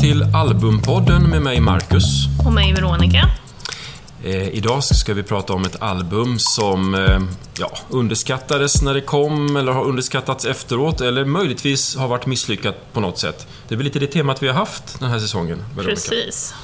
Till 0.00 0.22
Albumpodden 0.34 1.30
med 1.30 1.42
mig 1.42 1.60
Marcus. 1.60 2.04
Och 2.46 2.52
mig 2.52 2.72
Veronica. 2.72 3.30
Eh, 4.24 4.48
idag 4.48 4.84
ska 4.84 5.14
vi 5.14 5.22
prata 5.22 5.52
om 5.52 5.64
ett 5.64 5.82
album 5.82 6.38
som 6.38 6.94
eh, 6.94 7.20
ja, 7.58 7.78
underskattades 7.88 8.82
när 8.82 8.94
det 8.94 9.00
kom 9.00 9.56
eller 9.56 9.72
har 9.72 9.84
underskattats 9.84 10.44
efteråt 10.44 11.00
eller 11.00 11.24
möjligtvis 11.24 11.96
har 11.96 12.08
varit 12.08 12.26
misslyckat 12.26 12.92
på 12.92 13.00
något 13.00 13.18
sätt. 13.18 13.46
Det 13.68 13.74
är 13.74 13.76
väl 13.76 13.84
lite 13.84 13.98
det 13.98 14.06
temat 14.06 14.42
vi 14.42 14.48
har 14.48 14.54
haft 14.54 15.00
den 15.00 15.10
här 15.10 15.18
säsongen. 15.18 15.64
Veronica. 15.76 15.94
Precis. 15.94 16.54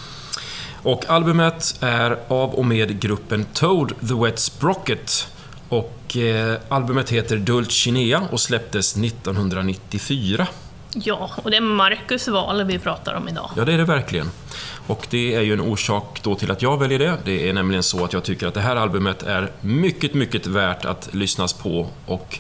Och 0.83 1.05
albumet 1.09 1.77
är 1.81 2.19
av 2.29 2.55
och 2.55 2.67
med 2.67 3.01
gruppen 3.01 3.45
Toad 3.45 3.93
The 4.09 4.15
Wet 4.15 4.39
Sprocket. 4.39 5.29
Och 5.69 6.17
eh, 6.17 6.59
albumet 6.69 7.11
heter 7.11 7.37
Dulcinea 7.37 8.23
och 8.31 8.41
släpptes 8.41 8.97
1994. 8.97 10.47
Ja, 11.05 11.31
och 11.43 11.51
det 11.51 11.57
är 11.57 11.61
Marcus 11.61 12.29
val 12.29 12.65
vi 12.65 12.79
pratar 12.79 13.15
om 13.15 13.29
idag. 13.29 13.51
Ja, 13.57 13.65
det 13.65 13.73
är 13.73 13.79
det 13.79 13.85
verkligen. 13.85 14.31
Och 14.87 15.07
det 15.11 15.35
är 15.35 15.41
ju 15.41 15.53
en 15.53 15.61
orsak 15.61 16.21
då 16.23 16.35
till 16.35 16.51
att 16.51 16.63
jag 16.63 16.79
väljer 16.79 16.99
det. 16.99 17.19
Det 17.25 17.49
är 17.49 17.53
nämligen 17.53 17.83
så 17.83 18.05
att 18.05 18.13
jag 18.13 18.25
tycker 18.25 18.47
att 18.47 18.55
det 18.55 18.61
här 18.61 18.77
albumet 18.77 19.23
är 19.23 19.53
mycket, 19.61 20.15
mycket 20.15 20.47
värt 20.47 20.85
att 20.85 21.15
lyssnas 21.15 21.53
på 21.53 21.89
och 22.07 22.39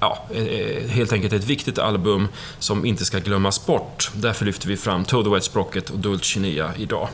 ja, 0.00 0.18
eh, 0.34 0.44
eh, 0.44 0.88
helt 0.88 1.12
enkelt 1.12 1.32
ett 1.32 1.44
viktigt 1.44 1.78
album 1.78 2.28
som 2.58 2.84
inte 2.84 3.04
ska 3.04 3.18
glömmas 3.18 3.66
bort. 3.66 4.10
Därför 4.14 4.44
lyfter 4.44 4.68
vi 4.68 4.76
fram 4.76 5.04
Toe 5.04 5.24
the 5.24 5.30
Wet 5.30 5.44
Sprocket 5.44 5.90
och 5.90 5.98
Dulcinea 5.98 6.70
idag. 6.76 7.08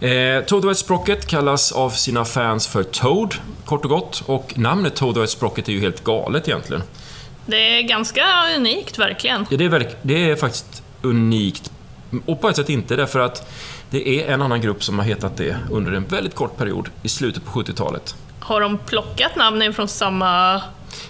Eh, 0.00 0.44
Toad 0.44 0.62
the 0.62 0.68
Wet 0.68 0.78
Sprocket 0.78 1.26
kallas 1.26 1.72
av 1.72 1.90
sina 1.90 2.24
fans 2.24 2.66
för 2.66 2.82
Toad, 2.82 3.34
kort 3.64 3.84
och 3.84 3.90
gott. 3.90 4.22
Och 4.26 4.52
namnet 4.56 4.96
Toad 4.96 5.14
the 5.14 5.20
Wet 5.20 5.30
Sprocket 5.30 5.68
är 5.68 5.72
ju 5.72 5.80
helt 5.80 6.04
galet 6.04 6.48
egentligen. 6.48 6.82
Det 7.46 7.78
är 7.78 7.82
ganska 7.82 8.22
unikt, 8.56 8.98
verkligen. 8.98 9.46
Ja, 9.50 9.56
det 9.56 9.64
är, 9.64 9.68
verk, 9.68 9.96
det 10.02 10.30
är 10.30 10.36
faktiskt 10.36 10.82
unikt. 11.02 11.70
Och 12.26 12.40
på 12.40 12.48
ett 12.48 12.56
sätt 12.56 12.68
inte, 12.68 12.96
därför 12.96 13.20
att 13.20 13.50
det 13.90 14.08
är 14.08 14.34
en 14.34 14.42
annan 14.42 14.60
grupp 14.60 14.84
som 14.84 14.98
har 14.98 15.06
hetat 15.06 15.36
det 15.36 15.56
under 15.70 15.92
en 15.92 16.04
väldigt 16.04 16.34
kort 16.34 16.56
period 16.56 16.88
i 17.02 17.08
slutet 17.08 17.44
på 17.44 17.60
70-talet. 17.60 18.14
Har 18.40 18.60
de 18.60 18.78
plockat 18.78 19.36
namnen 19.36 19.74
från 19.74 19.88
samma... 19.88 20.62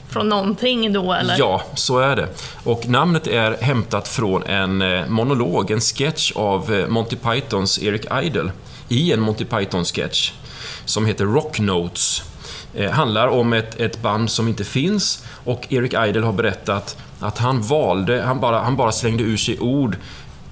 Från 0.08 0.28
någonting 0.28 0.92
då, 0.92 1.12
eller? 1.12 1.38
Ja, 1.38 1.62
så 1.74 1.98
är 1.98 2.16
det. 2.16 2.28
Och 2.64 2.88
namnet 2.88 3.26
är 3.26 3.56
hämtat 3.62 4.08
från 4.08 4.42
en 4.42 4.82
eh, 4.82 5.06
monolog, 5.06 5.70
en 5.70 5.80
sketch 5.80 6.32
av 6.32 6.74
eh, 6.74 6.86
Monty 6.86 7.16
Pythons 7.16 7.82
Eric 7.82 8.02
Idle 8.22 8.52
i 8.88 9.12
en 9.12 9.20
Monty 9.20 9.44
Python-sketch 9.44 10.32
som 10.84 11.06
heter 11.06 11.24
Rock 11.24 11.58
Notes. 11.58 12.22
Eh, 12.74 12.90
handlar 12.90 13.28
om 13.28 13.52
ett, 13.52 13.80
ett 13.80 14.02
band 14.02 14.30
som 14.30 14.48
inte 14.48 14.64
finns 14.64 15.24
och 15.44 15.66
Eric 15.72 15.94
Idle 16.08 16.26
har 16.26 16.32
berättat 16.32 16.96
att 17.20 17.38
han 17.38 17.62
valde, 17.62 18.22
han 18.22 18.40
bara, 18.40 18.60
han 18.60 18.76
bara 18.76 18.92
slängde 18.92 19.22
ur 19.22 19.36
sig 19.36 19.58
ord 19.58 19.96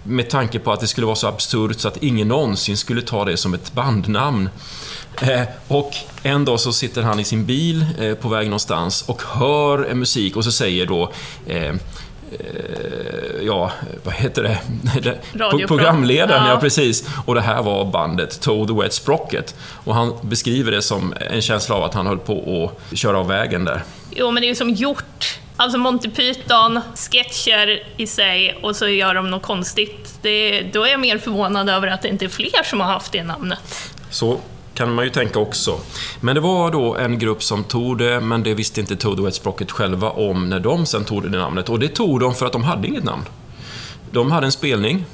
med 0.03 0.31
tanke 0.31 0.59
på 0.59 0.73
att 0.73 0.81
det 0.81 0.87
skulle 0.87 1.07
vara 1.07 1.17
så 1.17 1.27
absurt 1.27 1.81
så 1.81 1.89
att 1.89 1.97
ingen 1.97 2.29
någonsin 2.29 2.77
skulle 2.77 3.03
ta 3.03 3.25
det 3.25 3.37
som 3.37 3.55
ett 3.55 3.73
bandnamn. 3.73 4.49
Eh, 5.23 5.43
och 5.69 5.91
en 6.23 6.45
dag 6.45 6.61
så 6.61 6.73
sitter 6.73 7.03
han 7.03 7.21
i 7.21 7.25
sin 7.25 7.47
bil 7.47 7.87
eh, 7.99 8.15
på 8.15 8.29
väg 8.29 8.47
någonstans 8.47 9.05
och 9.09 9.23
hör 9.23 9.95
musik 9.95 10.37
och 10.37 10.45
så 10.45 10.53
säger 10.53 10.87
då 10.87 11.13
eh 11.47 11.75
ja, 13.43 13.71
vad 14.05 14.15
heter 14.15 14.43
det? 14.43 14.59
Radiopro- 15.33 15.67
Programledaren, 15.67 16.45
ja. 16.47 16.51
Ja. 16.53 16.61
precis. 16.61 17.09
Och 17.27 17.35
det 17.35 17.41
här 17.41 17.63
var 17.63 17.85
bandet 17.85 18.41
Toad 18.41 18.69
the 18.69 18.75
Wet 18.75 18.93
Sprocket. 18.93 19.55
Och 19.85 19.95
han 19.95 20.13
beskriver 20.23 20.73
det 20.73 20.83
som 20.83 21.15
en 21.31 21.43
känsla 21.43 21.75
av 21.75 21.85
att 21.85 21.95
han 21.95 22.07
höll 22.07 22.19
på 22.19 22.71
att 22.93 22.99
köra 22.99 23.19
av 23.19 23.29
vägen 23.29 23.65
där. 23.65 23.83
Jo, 24.11 24.31
men 24.31 24.41
det 24.41 24.47
är 24.47 24.49
ju 24.49 24.55
som 24.55 24.71
gjort. 24.71 25.39
Alltså 25.57 25.79
Monty 25.79 26.11
Python, 26.11 26.81
sketcher 26.95 27.83
i 27.97 28.07
sig 28.07 28.59
och 28.63 28.77
så 28.77 28.89
gör 28.89 29.15
de 29.15 29.31
något 29.31 29.43
konstigt. 29.43 30.19
Det, 30.23 30.63
då 30.63 30.85
är 30.85 30.89
jag 30.91 31.01
mer 31.01 31.19
förvånad 31.19 31.69
över 31.69 31.89
att 31.89 32.03
det 32.03 32.09
inte 32.09 32.25
är 32.25 32.29
fler 32.29 32.63
som 32.65 32.81
har 32.81 32.87
haft 32.89 33.13
det 33.13 33.25
namnet. 33.25 33.93
Så 34.11 34.41
kan 34.79 34.95
man 34.95 35.05
ju 35.05 35.11
tänka 35.11 35.39
också. 35.39 35.79
Men 36.21 36.35
det 36.35 36.41
var 36.41 36.71
då 36.71 36.97
en 36.97 37.19
grupp 37.19 37.43
som 37.43 37.65
tog 37.65 37.99
det, 37.99 38.21
men 38.21 38.43
det 38.43 38.55
visste 38.55 38.81
inte 38.81 38.97
Toad 38.97 39.17
the 39.17 39.23
Wet 39.23 39.35
Sprocket 39.35 39.71
själva 39.71 40.11
om 40.11 40.49
när 40.49 40.61
de 40.61 40.87
sen 40.87 41.05
tog 41.05 41.31
det 41.31 41.39
namnet. 41.39 41.69
Och 41.69 41.79
det 41.79 41.89
tog 41.89 42.21
de 42.21 42.35
för 42.35 42.47
att 42.47 42.53
de 42.53 42.65
hade 42.65 42.89
inget 42.89 43.05
namn. 43.05 43.23
De 44.11 44.31
hade 44.33 44.47
en 44.47 44.53
spelning 44.53 45.05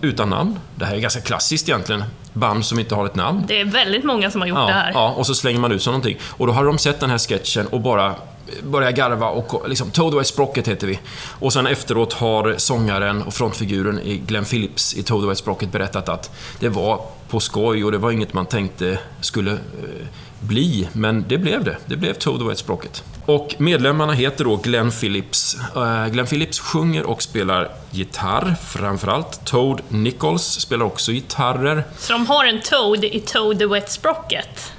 utan 0.00 0.30
namn. 0.30 0.58
Det 0.74 0.84
här 0.84 0.94
är 0.96 1.00
ganska 1.00 1.20
klassiskt 1.20 1.68
egentligen. 1.68 2.04
Band 2.32 2.64
som 2.64 2.78
inte 2.78 2.94
har 2.94 3.06
ett 3.06 3.14
namn. 3.14 3.44
Det 3.48 3.60
är 3.60 3.64
väldigt 3.64 4.04
många 4.04 4.30
som 4.30 4.40
har 4.40 4.48
gjort 4.48 4.56
det 4.58 4.62
Ja, 4.62 4.68
här. 4.78 4.90
ja, 4.94 5.10
och 5.16 5.26
så 5.26 5.34
slänger 5.34 5.60
man 5.60 5.72
ut 5.72 5.82
som 5.82 5.90
någonting. 5.92 6.18
Och 6.22 6.46
då 6.46 6.52
hade 6.52 6.66
de 6.66 6.78
sett 6.78 7.00
den 7.00 7.10
här 7.10 7.18
sketchen 7.18 7.66
och 7.66 7.80
bara 7.80 8.14
börjat 8.62 8.94
garva 8.94 9.28
och 9.28 9.68
liksom 9.68 9.90
Toad 9.90 10.12
the 10.12 10.18
Wet 10.18 10.26
Sprocket 10.26 10.68
heter 10.68 10.86
vi. 10.86 10.98
Och 11.38 11.52
sen 11.52 11.66
efteråt 11.66 12.12
har 12.12 12.54
sångaren 12.58 13.22
och 13.22 13.34
frontfiguren 13.34 13.98
i 14.00 14.16
Glenn 14.26 14.44
Phillips 14.44 14.94
i 14.94 15.02
Toad 15.02 15.22
the 15.22 15.28
Wet 15.28 15.38
Sprocket 15.38 15.72
berättat 15.72 16.08
att 16.08 16.30
det 16.60 16.68
var 16.68 17.00
på 17.30 17.40
skoj 17.40 17.84
och 17.84 17.92
det 17.92 17.98
var 17.98 18.10
inget 18.10 18.32
man 18.32 18.46
tänkte 18.46 18.98
skulle 19.20 19.52
eh, 19.52 20.06
bli, 20.40 20.88
men 20.92 21.24
det 21.28 21.38
blev 21.38 21.64
det. 21.64 21.76
Det 21.86 21.96
blev 21.96 22.14
Toad 22.14 22.40
the 22.40 22.46
Wet 22.46 22.58
Sprocket. 22.58 23.04
Och 23.26 23.54
medlemmarna 23.58 24.12
heter 24.12 24.44
då 24.44 24.56
Glenn 24.56 24.90
Phillips. 24.90 25.56
Eh, 25.76 26.06
Glenn 26.06 26.26
Phillips 26.26 26.60
sjunger 26.60 27.02
och 27.04 27.22
spelar 27.22 27.70
gitarr, 27.90 28.56
framförallt. 28.66 29.44
Toad 29.44 29.80
Nichols 29.88 30.42
spelar 30.44 30.86
också 30.86 31.12
gitarrer. 31.12 31.84
Så 31.98 32.12
de 32.12 32.26
har 32.26 32.44
en 32.44 32.60
Toad 32.60 33.04
i 33.04 33.20
Toad 33.20 33.58
the 33.58 33.66
Wet 33.66 33.90
Sprocket. 33.90 34.72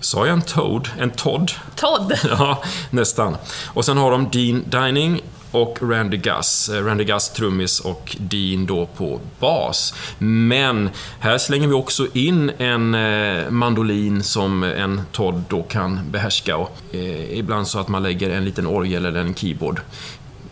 Sa 0.00 0.26
jag 0.26 0.32
en 0.32 0.42
Toad? 0.42 0.88
En 0.98 1.10
Todd? 1.10 1.52
Todd. 1.76 2.12
Ja, 2.28 2.62
nästan. 2.90 3.36
Och 3.66 3.84
sen 3.84 3.96
har 3.96 4.10
de 4.10 4.28
Dean 4.30 4.64
Dining 4.66 5.20
och 5.52 5.78
Randy 5.82 6.16
Gus. 6.16 6.68
Eh, 6.68 6.84
Randy 6.84 7.04
Gus 7.04 7.28
trummis 7.28 7.80
och 7.80 8.16
Dean 8.18 8.66
då 8.66 8.86
på 8.86 9.20
bas. 9.40 9.94
Men 10.18 10.90
här 11.20 11.38
slänger 11.38 11.68
vi 11.68 11.74
också 11.74 12.06
in 12.12 12.52
en 12.58 12.94
eh, 12.94 13.50
mandolin 13.50 14.22
som 14.22 14.62
en 14.62 15.02
Todd 15.12 15.44
då 15.48 15.62
kan 15.62 16.10
behärska. 16.10 16.56
Och, 16.56 16.78
eh, 16.92 17.38
ibland 17.38 17.68
så 17.68 17.78
att 17.78 17.88
man 17.88 18.02
lägger 18.02 18.30
en 18.30 18.44
liten 18.44 18.66
orgel 18.66 19.06
eller 19.06 19.20
en 19.20 19.34
keyboard. 19.34 19.80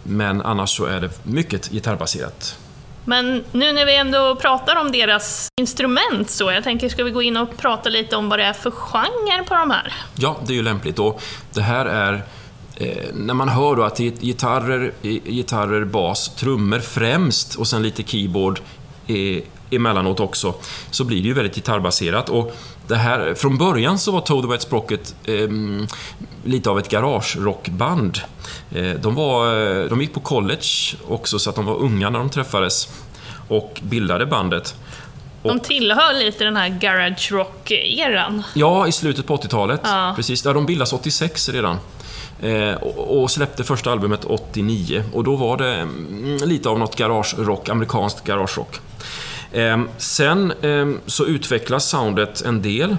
Men 0.03 0.43
annars 0.43 0.71
så 0.77 0.85
är 0.85 1.01
det 1.01 1.11
mycket 1.23 1.71
gitarrbaserat. 1.71 2.59
Men 3.05 3.45
nu 3.53 3.73
när 3.73 3.87
vi 3.87 3.97
ändå 3.97 4.37
pratar 4.37 4.77
om 4.77 4.93
deras 4.93 5.49
instrument 5.61 6.31
så, 6.31 6.51
jag 6.51 6.65
tänker 6.65 6.89
ska 6.89 7.05
vi 7.05 7.11
gå 7.11 7.23
in 7.23 7.37
och 7.37 7.57
prata 7.57 7.89
lite 7.89 8.17
om 8.17 8.29
vad 8.29 8.39
det 8.39 8.45
är 8.45 8.53
för 8.53 8.71
genre 8.71 9.45
på 9.49 9.55
de 9.55 9.71
här? 9.71 9.93
Ja, 10.15 10.41
det 10.47 10.53
är 10.53 10.57
ju 10.57 10.63
lämpligt. 10.63 10.99
Och 10.99 11.23
det 11.53 11.63
här 11.63 11.87
är 11.87 12.23
eh, 12.81 13.15
när 13.15 13.35
man 13.35 13.49
hör 13.49 13.77
då 13.77 13.83
att 13.83 13.97
det 13.97 14.07
är 14.07 14.11
gitarrer, 14.11 14.93
gitarrer, 15.25 15.85
bas, 15.85 16.35
trummor 16.35 16.79
främst 16.79 17.55
och 17.55 17.67
sen 17.67 17.83
lite 17.83 18.03
keyboard 18.03 18.61
eh, 19.07 19.43
emellanåt 19.71 20.21
också, 20.21 20.55
så 20.91 21.05
blir 21.05 21.23
det 21.23 21.29
ju 21.29 21.35
väldigt 21.35 21.55
gitarrbaserat. 21.55 22.29
Och 22.29 22.57
det 22.87 22.97
här, 22.97 23.35
från 23.35 23.59
början 23.59 23.99
så 23.99 24.13
var 24.13 24.21
Toad 24.21 24.49
Wet 24.49 24.63
Sprocket 24.63 25.15
ehm, 25.25 25.87
lite 26.45 26.71
av 26.71 26.79
ett 26.79 26.89
garagerockband. 26.89 28.19
Eh, 28.75 28.91
de, 28.91 29.15
var, 29.15 29.61
eh, 29.81 29.85
de 29.85 30.01
gick 30.01 30.15
på 30.15 30.21
college 30.21 30.97
också, 31.09 31.39
så 31.39 31.51
att 31.51 31.57
de 31.57 31.67
var 31.67 31.77
unga 31.77 32.11
när 32.11 32.19
de 32.19 32.31
träffades 32.31 32.89
och 33.49 33.81
bildade 33.83 34.27
bandet. 34.27 34.75
De 35.43 35.61
tillhör 35.61 36.15
lite 36.25 36.45
den 36.45 36.57
här 36.57 36.69
garage 36.69 37.33
rock-eran. 37.33 38.43
Ja, 38.55 38.87
i 38.87 38.93
slutet 38.93 39.27
på 39.27 39.37
80-talet. 39.37 39.81
Ja. 39.85 40.13
Precis. 40.17 40.45
Ja, 40.45 40.53
de 40.53 40.67
bildas 40.67 40.93
86 40.93 41.49
redan. 41.49 41.77
Eh, 42.43 42.75
och, 42.75 43.23
och 43.23 43.31
släppte 43.31 43.65
första 43.65 43.93
albumet 43.93 44.25
89. 44.25 45.05
Och 45.13 45.25
då 45.25 45.37
var 45.37 45.57
det 45.57 45.75
mm, 45.75 46.37
lite 46.37 46.69
av 46.69 46.79
något 46.79 46.97
garagerock, 46.97 47.69
amerikanskt 47.69 48.25
garagerock. 48.25 48.81
Eh, 49.53 49.81
sen 49.99 50.53
eh, 50.63 50.89
så 51.07 51.27
utvecklas 51.27 51.89
soundet 51.89 52.43
en 52.43 52.63
del. 52.63 52.97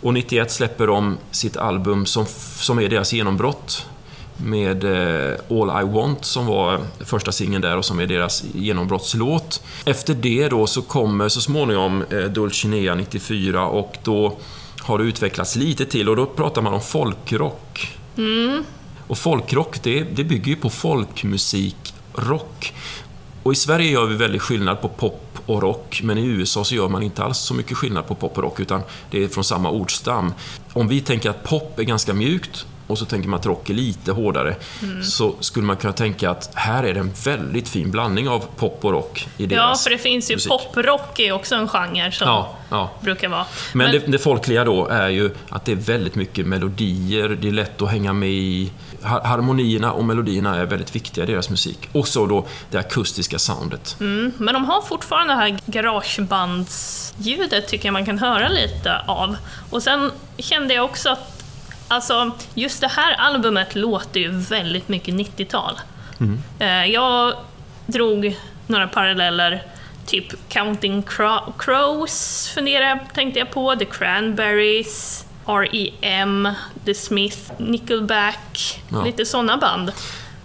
Och 0.00 0.14
91 0.14 0.50
släpper 0.50 0.86
de 0.86 1.18
sitt 1.30 1.56
album 1.56 2.06
som, 2.06 2.26
som 2.56 2.78
är 2.78 2.88
deras 2.88 3.12
genombrott. 3.12 3.86
Med 4.36 4.84
eh, 4.84 5.34
All 5.50 5.82
I 5.82 5.92
Want 5.92 6.24
som 6.24 6.46
var 6.46 6.80
första 7.00 7.32
singeln 7.32 7.62
där 7.62 7.76
och 7.76 7.84
som 7.84 8.00
är 8.00 8.06
deras 8.06 8.44
genombrottslåt. 8.54 9.62
Efter 9.84 10.14
det 10.14 10.48
då 10.48 10.66
så 10.66 10.82
kommer 10.82 11.28
så 11.28 11.40
småningom 11.40 12.04
eh, 12.10 12.18
Dulcinea 12.18 12.94
94 12.94 13.66
och 13.66 13.96
då 14.02 14.36
har 14.80 14.98
det 14.98 15.04
utvecklats 15.04 15.56
lite 15.56 15.86
till 15.86 16.08
och 16.08 16.16
då 16.16 16.26
pratar 16.26 16.62
man 16.62 16.74
om 16.74 16.80
folkrock. 16.80 17.95
Mm. 18.16 18.64
Och 19.06 19.18
folkrock, 19.18 19.82
det, 19.82 20.02
det 20.02 20.24
bygger 20.24 20.48
ju 20.48 20.56
på 20.56 20.70
folkmusikrock. 20.70 22.74
Och 23.42 23.52
i 23.52 23.56
Sverige 23.56 23.90
gör 23.90 24.06
vi 24.06 24.14
väldigt 24.14 24.42
skillnad 24.42 24.80
på 24.80 24.88
pop 24.88 25.38
och 25.46 25.62
rock, 25.62 26.00
men 26.04 26.18
i 26.18 26.26
USA 26.26 26.64
så 26.64 26.74
gör 26.74 26.88
man 26.88 27.02
inte 27.02 27.24
alls 27.24 27.38
så 27.38 27.54
mycket 27.54 27.76
skillnad 27.76 28.06
på 28.06 28.14
pop 28.14 28.36
och 28.36 28.42
rock, 28.42 28.60
utan 28.60 28.82
det 29.10 29.24
är 29.24 29.28
från 29.28 29.44
samma 29.44 29.70
ordstam. 29.70 30.34
Om 30.72 30.88
vi 30.88 31.00
tänker 31.00 31.30
att 31.30 31.44
pop 31.44 31.78
är 31.78 31.82
ganska 31.82 32.14
mjukt, 32.14 32.66
och 32.86 32.98
så 32.98 33.04
tänker 33.04 33.28
man 33.28 33.40
att 33.40 33.46
rock 33.46 33.70
är 33.70 33.74
lite 33.74 34.12
hårdare, 34.12 34.56
Mm. 34.82 35.02
så 35.04 35.34
skulle 35.40 35.66
man 35.66 35.76
kunna 35.76 35.92
tänka 35.92 36.30
att 36.30 36.50
här 36.54 36.82
är 36.84 36.94
det 36.94 37.00
en 37.00 37.12
väldigt 37.24 37.68
fin 37.68 37.90
blandning 37.90 38.28
av 38.28 38.44
pop 38.56 38.84
och 38.84 38.92
rock 38.92 39.28
i 39.36 39.42
Ja, 39.42 39.48
deras 39.48 39.82
för 39.84 39.90
det 39.90 39.98
finns 39.98 40.30
ju 40.30 40.34
musik. 40.34 40.50
poprock 40.50 41.18
är 41.18 41.32
också 41.32 41.54
en 41.54 41.68
genre 41.68 42.12
som 42.12 42.28
Ja, 42.28 42.56
ja. 42.70 42.90
brukar 43.00 43.28
vara. 43.28 43.44
Men, 43.72 43.92
det, 43.92 43.98
det 43.98 44.18
folkliga 44.18 44.64
då 44.64 44.86
är 44.88 45.08
ju 45.08 45.30
att 45.48 45.64
det 45.64 45.72
är 45.72 45.76
väldigt 45.76 46.14
mycket 46.14 46.46
melodier, 46.46 47.28
det 47.28 47.48
är 47.48 47.52
lätt 47.52 47.82
att 47.82 47.90
hänga 47.90 48.12
med 48.12 48.28
i. 48.30 48.72
Har- 49.02 49.20
Harmonierna 49.20 49.92
och 49.92 50.04
melodierna 50.04 50.56
är 50.56 50.64
väldigt 50.66 50.94
viktiga 50.96 51.24
i 51.24 51.26
deras 51.26 51.50
musik. 51.50 51.88
Och 51.92 52.08
så 52.08 52.26
då 52.26 52.46
det 52.70 52.78
akustiska 52.78 53.38
soundet. 53.38 53.96
Mm, 54.00 54.32
men 54.38 54.54
de 54.54 54.64
har 54.64 54.82
fortfarande 54.82 55.34
det 55.34 55.40
här 55.40 55.58
garagebandsljudet 55.66 57.68
tycker 57.68 57.86
jag 57.88 57.92
man 57.92 58.06
kan 58.06 58.18
höra 58.18 58.48
lite 58.48 58.98
av. 59.06 59.36
Och 59.70 59.82
sen 59.82 60.10
kände 60.38 60.74
jag 60.74 60.84
också 60.84 61.08
att 61.10 61.35
alltså, 61.88 62.30
just 62.54 62.80
det 62.80 62.88
här 62.88 63.12
albumet 63.18 63.74
låter 63.74 64.20
ju 64.20 64.30
väldigt 64.30 64.88
mycket 64.88 65.14
90-tal. 65.14 65.80
Eh, 66.58 66.84
Jag 66.86 67.34
drog 67.86 68.36
några 68.66 68.88
paralleller, 68.88 69.62
typ 70.06 70.48
Counting 70.48 71.02
Cro- 71.02 71.52
Crows 71.58 72.48
funderade 72.54 73.00
tänkte 73.14 73.38
jag 73.38 73.50
på, 73.50 73.76
The 73.76 73.84
Cranberries, 73.84 75.26
R.E.M., 75.46 76.48
The 76.84 76.94
Smith, 76.94 77.38
Nickelback, 77.58 78.80
Ja. 78.92 79.04
lite 79.04 79.26
sådana 79.26 79.56
band. 79.56 79.92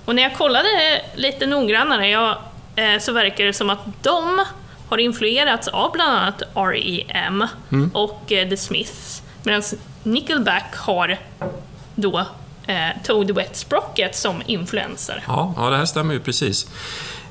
Och 0.06 0.16
när 0.16 0.24
jag 0.24 0.36
kollade 0.36 1.02
lite 1.16 1.46
noggrannare 1.48 2.10
jag, 2.10 2.38
eh, 2.76 3.00
så 3.00 3.12
verkar 3.12 3.44
det 3.46 3.54
som 3.54 3.70
att 3.70 3.80
de 4.04 4.46
har 4.90 4.98
influerats 4.98 5.68
av 5.68 5.92
bland 5.92 6.12
annat 6.18 6.42
R.E.M. 6.56 7.48
och 7.94 8.32
eh, 8.32 8.50
The 8.50 8.58
Smiths. 8.58 9.22
Medan 9.44 9.64
Nickelback 10.03 10.75
har 10.75 11.18
då 11.95 12.25
eh, 12.68 12.89
Toad 13.03 13.31
Wet 13.31 13.56
Sprocket 13.56 14.15
som 14.15 14.42
influenser. 14.45 15.24
Ja, 15.27 15.53
ja, 15.57 15.69
det 15.69 15.77
här 15.77 15.86
stämmer 15.86 16.13
ju 16.13 16.19
precis. 16.19 16.68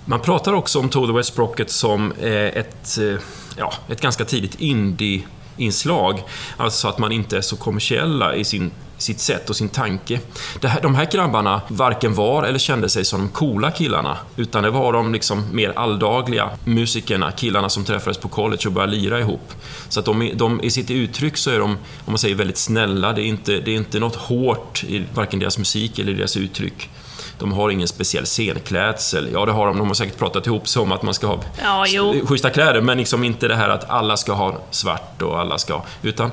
Man 0.05 0.21
pratar 0.21 0.53
också 0.53 0.79
om 0.79 0.89
Toad 0.89 1.15
West 1.15 1.29
Sprocket 1.29 1.71
som 1.71 2.13
eh, 2.13 2.33
ett, 2.33 2.99
eh, 2.99 3.21
ja, 3.57 3.73
ett 3.89 4.01
ganska 4.01 4.25
tidigt 4.25 4.55
indie 4.55 5.23
inslag, 5.57 6.23
Alltså 6.57 6.89
att 6.89 6.99
man 6.99 7.13
inte 7.13 7.37
är 7.37 7.41
så 7.41 7.57
kommersiella 7.57 8.35
i 8.35 8.45
sin, 8.45 8.71
sitt 8.99 9.21
sätt 9.21 9.51
och 9.51 9.57
sin 9.57 9.69
tanke. 9.69 10.21
Det 10.61 10.69
här, 10.69 10.81
de 10.81 10.95
här 10.95 11.09
grabbarna 11.13 11.61
varken 11.69 12.15
var 12.15 12.45
eller 12.45 12.59
kände 12.59 12.89
sig 12.89 13.05
som 13.05 13.21
de 13.21 13.29
coola 13.29 13.71
killarna, 13.71 14.17
utan 14.37 14.63
det 14.63 14.71
var 14.71 14.93
de 14.93 15.13
liksom 15.13 15.45
mer 15.53 15.73
alldagliga 15.77 16.51
musikerna, 16.65 17.33
killarna 17.33 17.69
som 17.69 17.85
träffades 17.85 18.19
på 18.19 18.29
college 18.29 18.63
och 18.67 18.73
började 18.73 18.93
lira 18.93 19.21
ihop. 19.21 19.53
Så 19.89 20.01
att 20.01 20.07
de, 20.07 20.33
de, 20.35 20.61
i 20.61 20.71
sitt 20.71 20.91
uttryck 20.91 21.37
så 21.37 21.51
är 21.51 21.59
de, 21.59 21.71
om 21.71 21.79
man 22.07 22.19
säger, 22.19 22.35
väldigt 22.35 22.59
snälla. 22.59 23.13
Det 23.13 23.23
är 23.23 23.27
inte, 23.27 23.53
det 23.53 23.71
är 23.71 23.77
inte 23.77 23.99
något 23.99 24.17
hårt 24.17 24.85
i 24.85 25.05
varken 25.15 25.39
deras 25.39 25.59
musik 25.59 25.99
eller 25.99 26.13
deras 26.13 26.37
uttryck. 26.37 26.91
De 27.39 27.53
har 27.53 27.71
ingen 27.71 27.89
speciell 27.89 28.25
scenklädsel. 28.27 29.29
Ja, 29.33 29.47
det 29.47 29.53
har 29.53 29.67
de. 29.67 29.79
De 29.79 29.87
har 29.87 29.95
säkert 29.95 30.19
pratat 30.19 30.47
ihop 30.47 30.69
sig 30.69 30.83
om 30.83 30.93
att 30.93 31.03
man 31.03 31.15
ska 31.15 31.27
ha 31.27 31.39
Ja, 31.63 31.85
jo. 31.89 32.27
schyssta 32.27 32.51
kläder, 32.51 32.81
men 32.81 32.99
liksom 32.99 33.25
inte 33.25 33.49
det 33.49 33.57
här 33.57 33.69
att 33.69 33.91
alla 33.91 34.17
ska 34.17 34.33
ha 34.33 34.55
svart 34.71 35.23
och 35.23 35.41
alla 35.41 35.59
ska... 35.59 35.83
Utan 36.03 36.31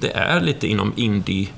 det 0.00 0.10
är 0.12 0.40
lite 0.40 0.66
inom 0.66 0.92
indie, 0.96 1.48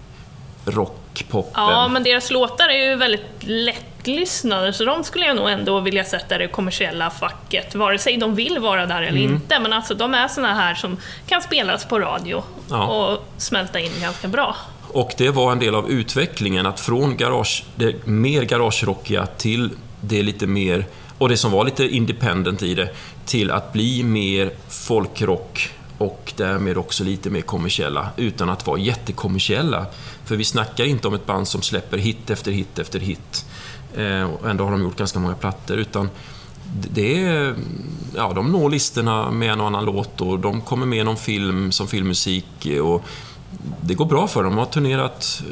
rock, 0.64 1.24
poppen. 1.30 1.52
Ja, 1.64 1.88
men 1.88 2.02
deras 2.02 2.30
låtar 2.30 2.68
är 2.68 2.90
ju 2.90 2.96
väldigt 2.96 3.26
lättlyssnade, 3.40 4.72
så 4.72 4.84
de 4.84 5.04
skulle 5.04 5.26
jag 5.26 5.36
nog 5.36 5.48
ändå 5.50 5.80
vilja 5.80 6.04
sätta 6.04 6.34
i 6.34 6.38
det 6.38 6.48
kommersiella 6.48 7.10
facket, 7.10 7.74
vare 7.74 7.98
sig 7.98 8.16
de 8.16 8.34
vill 8.34 8.58
vara 8.58 8.86
där 8.86 9.02
eller 9.02 9.20
Mm. 9.20 9.34
inte. 9.34 9.58
Men 9.58 9.72
alltså, 9.72 9.94
de 9.94 10.14
är 10.14 10.28
såna 10.28 10.54
här 10.54 10.74
som 10.74 10.96
kan 11.26 11.42
spelas 11.42 11.84
på 11.84 11.98
radio 11.98 12.42
Ja. 12.70 12.84
och 12.86 13.24
smälta 13.36 13.80
in 13.80 13.92
ganska 14.00 14.28
bra. 14.28 14.56
Och 14.92 15.12
det 15.16 15.30
var 15.30 15.52
en 15.52 15.58
del 15.58 15.74
av 15.74 15.90
utvecklingen, 15.90 16.66
att 16.66 16.80
från 16.80 17.16
garage, 17.16 17.64
det 17.76 18.06
mer 18.06 18.42
garagerockiga 18.42 19.26
till 19.26 19.70
det 20.00 20.22
lite 20.22 20.46
mer, 20.46 20.86
och 21.18 21.28
det 21.28 21.36
som 21.36 21.50
var 21.50 21.64
lite 21.64 21.88
independent 21.88 22.62
i 22.62 22.74
det, 22.74 22.90
till 23.26 23.50
att 23.50 23.72
bli 23.72 24.02
mer 24.02 24.50
folkrock 24.68 25.70
och 25.98 26.32
därmed 26.36 26.78
också 26.78 27.04
lite 27.04 27.30
mer 27.30 27.40
kommersiella, 27.40 28.08
utan 28.16 28.50
att 28.50 28.66
vara 28.66 28.78
jättekommersiella. 28.78 29.86
För 30.24 30.36
vi 30.36 30.44
snackar 30.44 30.84
inte 30.84 31.08
om 31.08 31.14
ett 31.14 31.26
band 31.26 31.48
som 31.48 31.62
släpper 31.62 31.98
hit 31.98 32.30
efter 32.30 32.52
hit 32.52 32.78
efter 32.78 33.00
hit. 33.00 33.46
Eh, 33.96 34.22
och 34.22 34.50
ändå 34.50 34.64
har 34.64 34.70
de 34.70 34.82
gjort 34.82 34.96
ganska 34.96 35.18
många 35.18 35.34
plattor, 35.34 35.76
utan 35.76 36.10
det 36.72 37.22
är, 37.24 37.54
ja, 38.16 38.32
de 38.32 38.52
når 38.52 38.70
listorna 38.70 39.30
med 39.30 39.52
en 39.52 39.60
och 39.60 39.66
annan 39.66 39.84
låt 39.84 40.20
och 40.20 40.38
de 40.38 40.60
kommer 40.60 40.86
med 40.86 40.98
i 40.98 41.04
någon 41.04 41.16
film 41.16 41.72
som 41.72 41.88
filmmusik 41.88 42.66
och 42.82 43.04
det 43.82 43.94
går 43.94 44.04
bra 44.04 44.28
för 44.28 44.42
dem. 44.42 44.52
De 44.52 44.58
har 44.58 44.66
turnerat 44.66 45.42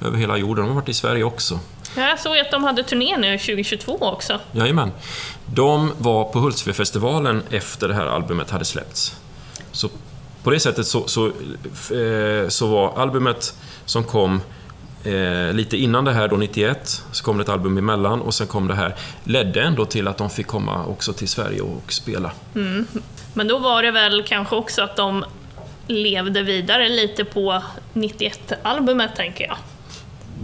eh, 0.00 0.06
över 0.06 0.18
hela 0.18 0.36
jorden. 0.36 0.64
De 0.64 0.68
har 0.68 0.80
varit 0.80 0.88
i 0.88 0.94
Sverige 0.94 1.24
också. 1.24 1.58
Jag 1.96 2.20
såg 2.20 2.38
att 2.38 2.50
de 2.50 2.64
hade 2.64 2.82
turné 2.82 3.16
nu 3.16 3.38
2022 3.38 3.98
också. 4.00 4.40
Jajamän. 4.52 4.92
De 5.46 5.92
var 5.98 6.24
på 6.24 6.38
Hultsfredsfestivalen 6.38 7.42
efter 7.50 7.88
det 7.88 7.94
här 7.94 8.06
albumet 8.06 8.50
hade 8.50 8.64
släppts. 8.64 9.16
Så 9.72 9.88
på 10.42 10.50
det 10.50 10.60
sättet 10.60 10.86
så, 10.86 11.08
så, 11.08 11.26
eh, 11.26 12.48
så 12.48 12.66
var 12.66 12.98
albumet 12.98 13.54
som 13.84 14.04
kom 14.04 14.40
eh, 15.04 15.52
lite 15.52 15.76
innan 15.76 16.04
det 16.04 16.12
här 16.12 16.28
då, 16.28 16.36
91, 16.36 17.02
så 17.12 17.24
kom 17.24 17.36
det 17.36 17.42
ett 17.42 17.48
album 17.48 17.78
emellan 17.78 18.20
och 18.20 18.34
sen 18.34 18.46
kom 18.46 18.68
det 18.68 18.74
här, 18.74 18.94
ledde 19.24 19.62
ändå 19.62 19.84
till 19.84 20.08
att 20.08 20.18
de 20.18 20.30
fick 20.30 20.46
komma 20.46 20.84
också 20.86 21.12
till 21.12 21.28
Sverige 21.28 21.60
och 21.60 21.92
spela. 21.92 22.30
Men 23.34 23.48
då 23.48 23.58
var 23.58 23.82
det 23.82 23.90
väl 23.90 24.22
kanske 24.26 24.56
också 24.56 24.82
att 24.82 24.96
de 24.96 25.24
levde 25.86 26.42
vidare 26.42 26.88
lite 26.88 27.24
på 27.24 27.62
91-albumet, 27.92 29.16
tänker 29.16 29.44
jag. 29.44 29.56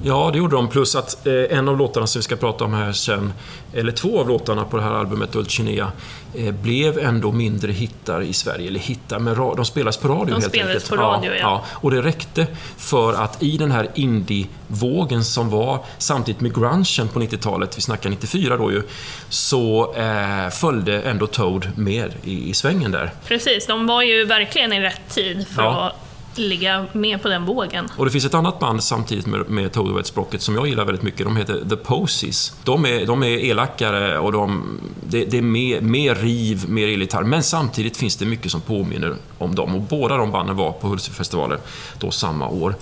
Ja, 0.05 0.31
det 0.33 0.39
gjorde 0.39 0.57
de. 0.57 0.69
Plus 0.69 0.95
att 0.95 1.27
eh, 1.27 1.33
en 1.59 1.69
av 1.69 1.79
låtarna 1.79 2.07
som 2.07 2.19
vi 2.19 2.23
ska 2.23 2.37
prata 2.37 2.65
om 2.65 2.75
här 2.75 2.93
sen, 2.93 3.33
eller 3.75 3.93
två 3.93 4.21
av 4.21 4.29
låtarna 4.29 4.65
på 4.65 4.77
det 4.77 4.83
här 4.83 4.91
albumet, 4.95 5.33
Dulcinea, 5.33 5.93
eh, 6.35 6.55
blev 6.55 6.99
ändå 6.99 7.33
mindre 7.33 7.73
hittar 7.73 8.23
i 8.23 8.33
Sverige. 8.33 8.69
Eller 8.69 8.81
hittar, 8.81 9.19
men 9.19 9.35
de 9.37 9.65
spelas 9.65 9.97
på 9.97 10.09
radio 10.09 10.25
De 10.27 10.33
helt 10.33 10.45
spelades 10.45 10.75
enkelt. 10.75 10.91
på 10.91 10.97
radio, 10.97 11.35
ja. 11.35 11.65
Och 11.71 11.91
det 11.91 12.03
räckte 12.03 12.47
för 12.77 13.13
att 13.15 13.43
i 13.43 13.57
den 13.59 13.71
här 13.71 13.89
indie-vågen 13.95 15.25
som 15.25 15.51
var 15.51 15.79
samtidigt 15.99 16.41
med 16.41 16.55
grungen 16.55 17.09
på 17.13 17.21
90-talet, 17.21 17.77
vi 17.79 17.81
snackar 17.83 18.11
94 18.11 18.57
då 18.57 18.73
ju, 18.73 18.83
så 19.29 19.95
eh, 19.95 20.51
följde 20.51 21.01
ändå 21.03 21.27
Toad 21.27 21.71
med 21.77 22.13
i, 22.25 22.51
i 22.51 22.55
svängen 22.55 22.91
där. 22.91 23.11
Precis, 23.27 23.67
de 23.67 23.87
var 23.87 24.03
ju 24.03 24.25
verkligen 24.25 24.73
i 24.73 24.81
rätt 24.81 25.01
tid 25.09 25.47
för 25.49 25.63
Ja. 25.63 25.81
att 25.87 26.10
ligga 26.35 26.87
med 26.93 27.23
på 27.23 27.29
den 27.29 27.45
vågen. 27.45 27.89
Och 27.97 28.05
det 28.05 28.11
finns 28.11 28.25
ett 28.25 28.35
annat 28.35 28.59
band 28.59 28.85
samtidigt 28.85 29.27
med, 29.27 29.51
med 29.51 29.73
Toad 29.73 29.97
Wet 29.97 30.07
Sprocket 30.07 30.43
som 30.43 30.55
jag 30.55 30.69
gillar 30.69 30.85
väldigt 30.85 31.03
mycket. 31.03 31.27
De 31.27 31.37
heter 31.37 31.65
The 31.69 31.77
Posies. 31.77 32.53
De 32.65 32.87
är, 32.87 33.07
de 33.07 33.23
är 33.23 33.27
elakare 33.27 34.19
och 34.19 34.33
de, 34.33 34.79
det, 35.09 35.25
det 35.25 35.39
är 35.39 35.43
mer, 35.43 35.81
mer 35.81 36.15
riv, 36.15 36.69
mer 36.69 36.89
elgitarr. 36.89 37.23
Men 37.23 37.43
samtidigt 37.43 37.97
finns 37.97 38.17
det 38.17 38.27
mycket 38.27 38.51
som 38.51 38.61
påminner 38.61 39.15
om 39.39 39.55
dem. 39.55 39.75
Och 39.75 39.81
båda 39.81 40.17
de 40.17 40.31
banden 40.33 40.57
var 40.57 40.73
på 40.73 40.89
Hultsfredsfestivalen 40.89 41.59
då 41.99 42.11
samma 42.11 42.49
år. 42.49 42.75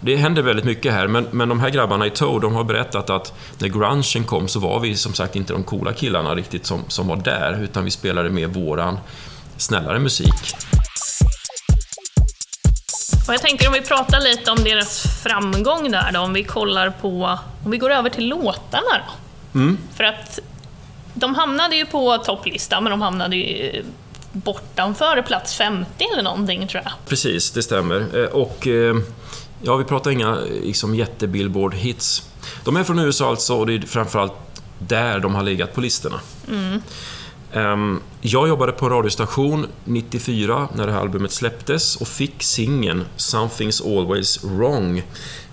Det 0.00 0.16
händer 0.16 0.42
väldigt 0.42 0.64
mycket 0.64 0.92
här, 0.92 1.06
men, 1.06 1.26
men 1.30 1.48
de 1.48 1.60
här 1.60 1.70
grabbarna 1.70 2.06
i 2.06 2.10
Toad, 2.10 2.42
de 2.42 2.54
har 2.54 2.64
berättat 2.64 3.10
att 3.10 3.32
när 3.58 3.68
grungen 3.68 4.24
kom 4.26 4.48
så 4.48 4.60
var 4.60 4.80
vi 4.80 4.94
som 4.94 5.14
sagt 5.14 5.36
inte 5.36 5.52
de 5.52 5.62
coola 5.62 5.92
killarna 5.92 6.34
riktigt 6.34 6.66
som, 6.66 6.84
som 6.88 7.08
var 7.08 7.16
där, 7.16 7.62
utan 7.62 7.84
vi 7.84 7.90
spelade 7.90 8.30
mer 8.30 8.46
våran 8.46 8.98
snällare 9.56 9.98
musik. 9.98 10.54
Och 13.28 13.34
jag 13.34 13.42
tänker 13.42 13.66
om 13.66 13.72
vi 13.72 13.80
pratar 13.80 14.20
lite 14.20 14.50
om 14.50 14.64
deras 14.64 15.02
framgång 15.22 15.90
där 15.90 16.12
då, 16.12 16.20
om 16.20 16.32
vi 16.32 16.44
kollar 16.44 16.90
på, 16.90 17.38
om 17.64 17.70
vi 17.70 17.78
går 17.78 17.90
över 17.90 18.10
till 18.10 18.28
låtarna 18.28 19.02
då. 19.52 19.58
Mm. 19.58 19.78
För 19.96 20.04
att 20.04 20.38
de 21.14 21.34
hamnade 21.34 21.76
ju 21.76 21.86
på 21.86 22.18
topplistan, 22.18 22.82
men 22.84 22.90
de 22.90 23.02
hamnade 23.02 23.36
ju 23.36 23.84
bortanför 24.32 25.22
plats 25.22 25.54
50 25.54 26.04
eller 26.12 26.22
någonting 26.22 26.68
tror 26.68 26.82
jag. 26.84 26.92
Precis, 27.08 27.50
det 27.50 27.62
stämmer. 27.62 28.22
Eh, 28.22 28.24
Och 28.30 28.66
eh, 28.66 28.96
ja, 29.62 29.76
vi 29.76 29.84
pratar 29.84 30.10
inga 30.10 30.38
liksom, 30.62 30.94
jätte-Billboard-hits. 30.94 32.22
De 32.64 32.76
är 32.76 32.84
från 32.84 32.98
USA 32.98 33.28
alltså 33.28 33.54
och 33.56 33.66
det 33.66 33.74
är 33.74 33.80
framförallt 33.80 34.32
där 34.78 35.18
de 35.18 35.34
har 35.34 35.42
legat 35.42 35.74
på 35.74 35.80
listorna. 35.80 36.20
Ehm, 36.48 36.82
Ehm, 37.52 38.00
jag 38.20 38.48
jobbade 38.48 38.72
på 38.72 38.86
en 38.86 38.92
radiostation 38.92 39.66
94 39.84 40.68
när 40.74 40.86
det 40.86 40.92
här 40.92 41.00
albumet 41.00 41.32
släpptes 41.32 41.96
och 41.96 42.08
fick 42.08 42.42
singeln 42.42 43.04
“Something's 43.16 43.98
Always 43.98 44.44
Wrong” 44.44 45.02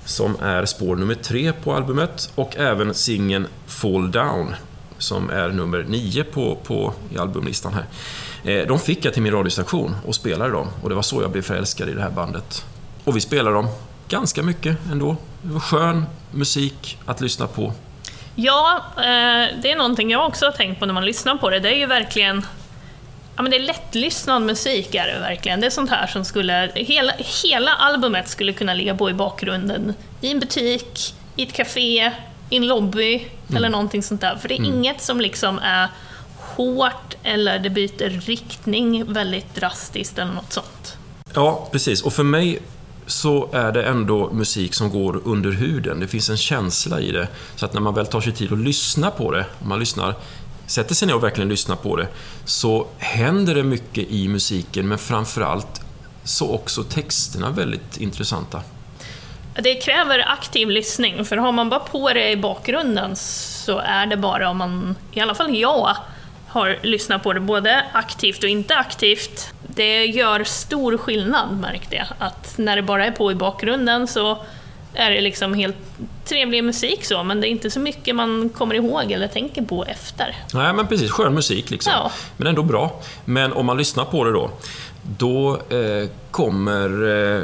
som 0.05 0.35
är 0.41 0.65
spår 0.65 0.95
nummer 0.95 1.15
tre 1.15 1.53
på 1.53 1.73
albumet 1.73 2.31
och 2.35 2.57
även 2.57 2.93
singeln 2.93 3.47
“Fall 3.67 4.11
Down” 4.11 4.55
som 4.97 5.29
är 5.29 5.49
nummer 5.49 5.83
nio 5.83 6.23
på, 6.23 6.57
på, 6.63 6.93
i 7.09 7.17
albumlistan 7.17 7.73
här. 7.73 7.85
Ehm, 8.43 8.67
de 8.67 8.79
fick 8.79 9.05
jag 9.05 9.13
till 9.13 9.23
min 9.23 9.33
radiostation 9.33 9.95
och 10.05 10.15
spelade 10.15 10.51
dem 10.51 10.67
och 10.81 10.89
det 10.89 10.95
var 10.95 11.01
så 11.01 11.21
jag 11.21 11.31
blev 11.31 11.41
förälskad 11.41 11.89
i 11.89 11.93
det 11.93 12.01
här 12.01 12.11
bandet. 12.11 12.65
Och 13.03 13.15
vi 13.15 13.21
spelade 13.21 13.55
dem 13.55 13.67
ganska 14.07 14.43
mycket 14.43 14.77
ändå. 14.91 15.15
Det 15.41 15.53
var 15.53 15.59
skön 15.59 16.05
musik 16.31 16.97
att 17.05 17.21
lyssna 17.21 17.47
på. 17.47 17.73
Ja, 18.35 18.83
eh, 18.97 19.57
det 19.61 19.71
är 19.71 19.75
någonting 19.75 20.11
jag 20.11 20.27
också 20.27 20.45
har 20.45 20.51
tänkt 20.51 20.79
på 20.79 20.85
när 20.85 20.93
man 20.93 21.05
lyssnar 21.05 21.35
på 21.35 21.49
det. 21.49 21.59
Det 21.59 21.69
är 21.69 21.77
ju 21.77 21.85
verkligen 21.85 22.45
Ja, 23.35 23.41
men 23.41 23.51
det 23.51 23.57
är 23.57 23.61
lättlyssnad 23.61 24.41
musik 24.41 24.95
är 24.95 25.07
det 25.07 25.19
verkligen. 25.19 25.59
Det 25.61 25.65
är 25.67 25.71
sånt 25.71 25.89
här 25.89 26.07
som 26.07 26.25
skulle... 26.25 26.71
Hela, 26.75 27.13
hela 27.43 27.71
albumet 27.73 28.27
skulle 28.29 28.53
kunna 28.53 28.73
ligga 28.73 28.95
på 28.95 29.09
i 29.09 29.13
bakgrunden. 29.13 29.93
I 30.21 30.31
en 30.31 30.39
butik, 30.39 31.13
i 31.35 31.43
ett 31.43 31.53
café, 31.53 32.11
i 32.49 32.55
en 32.57 32.67
lobby 32.67 33.27
Mm. 33.49 33.57
eller 33.57 33.69
någonting 33.69 34.03
sånt 34.03 34.21
där. 34.21 34.35
För 34.35 34.47
det 34.49 34.53
är 34.55 34.65
inget 34.65 35.01
som 35.01 35.21
liksom 35.21 35.59
är 35.59 35.87
hårt 36.37 37.15
eller 37.23 37.59
det 37.59 37.69
byter 37.69 38.09
riktning 38.25 39.13
väldigt 39.13 39.55
drastiskt 39.55 40.19
eller 40.19 40.31
något 40.33 40.53
sånt. 40.53 40.97
Ja, 41.35 41.69
precis. 41.71 42.01
Och 42.01 42.13
för 42.13 42.23
mig 42.23 42.59
så 43.07 43.49
är 43.53 43.71
det 43.71 43.83
ändå 43.83 44.33
musik 44.33 44.73
som 44.73 44.89
går 44.89 45.21
under 45.25 45.51
huden. 45.51 45.99
Det 45.99 46.07
finns 46.07 46.29
en 46.29 46.37
känsla 46.37 46.99
i 46.99 47.11
det. 47.11 47.27
Så 47.55 47.65
att 47.65 47.73
när 47.73 47.81
man 47.81 47.93
väl 47.93 48.07
tar 48.07 48.21
sig 48.21 48.33
tid 48.33 48.53
att 48.53 48.59
lyssna 48.59 49.11
på 49.11 49.31
det, 49.31 49.45
om 49.61 49.69
man 49.69 49.79
lyssnar, 49.79 50.15
sätter 50.67 50.95
sig 50.95 51.07
ner 51.07 51.15
och 51.15 51.23
verkligen 51.23 51.49
lyssnar 51.49 51.75
på 51.75 51.95
det, 51.95 52.07
så 52.45 52.87
händer 52.97 53.55
det 53.55 53.63
mycket 53.63 54.07
i 54.09 54.27
musiken, 54.27 54.87
men 54.87 54.97
framförallt 54.97 55.81
så 56.23 56.51
också 56.51 56.83
texterna 56.83 57.49
väldigt 57.49 57.97
intressanta. 57.97 58.61
Det 59.55 59.75
kräver 59.75 60.31
aktiv 60.31 60.69
lyssning, 60.69 61.25
för 61.25 61.37
har 61.37 61.51
man 61.51 61.69
bara 61.69 61.79
på 61.79 62.13
det 62.13 62.31
i 62.31 62.37
bakgrunden 62.37 63.15
så 63.15 63.77
är 63.77 64.05
det 64.05 64.17
bara 64.17 64.49
om 64.49 64.57
man, 64.57 64.95
i 65.11 65.19
alla 65.19 65.35
fall 65.35 65.55
jag, 65.55 65.97
har 66.47 66.79
lyssnat 66.81 67.23
på 67.23 67.33
det 67.33 67.39
både 67.39 67.85
aktivt 67.93 68.43
och 68.43 68.49
inte 68.49 68.75
aktivt. 68.75 69.53
Det 69.75 70.05
gör 70.05 70.43
stor 70.43 70.97
skillnad 70.97 71.57
märkte 71.59 71.95
jag, 71.95 72.07
att 72.17 72.57
när 72.57 72.75
det 72.75 72.81
bara 72.81 73.05
är 73.05 73.11
på 73.11 73.31
i 73.31 73.35
bakgrunden 73.35 74.07
så 74.07 74.37
är 74.93 75.11
det 75.11 75.21
liksom 75.21 75.53
helt 75.53 75.75
trevlig 76.25 76.63
musik 76.63 77.05
så, 77.05 77.23
men 77.23 77.41
det 77.41 77.47
är 77.47 77.49
inte 77.49 77.69
så 77.69 77.79
mycket 77.79 78.15
man 78.15 78.49
kommer 78.49 78.75
ihåg 78.75 79.11
eller 79.11 79.27
tänker 79.27 79.61
på 79.61 79.85
efter. 79.85 80.35
Nej, 80.53 80.73
men 80.73 80.87
precis. 80.87 81.11
Skön 81.11 81.33
musik 81.33 81.69
liksom. 81.69 81.93
Ja. 81.95 82.11
Men 82.37 82.47
ändå 82.47 82.63
bra. 82.63 83.01
Men 83.25 83.53
om 83.53 83.65
man 83.65 83.77
lyssnar 83.77 84.05
på 84.05 84.23
det 84.23 84.31
då, 84.31 84.51
då 85.17 85.51
eh, 85.69 86.09
kommer 86.31 86.89
eh, 87.37 87.43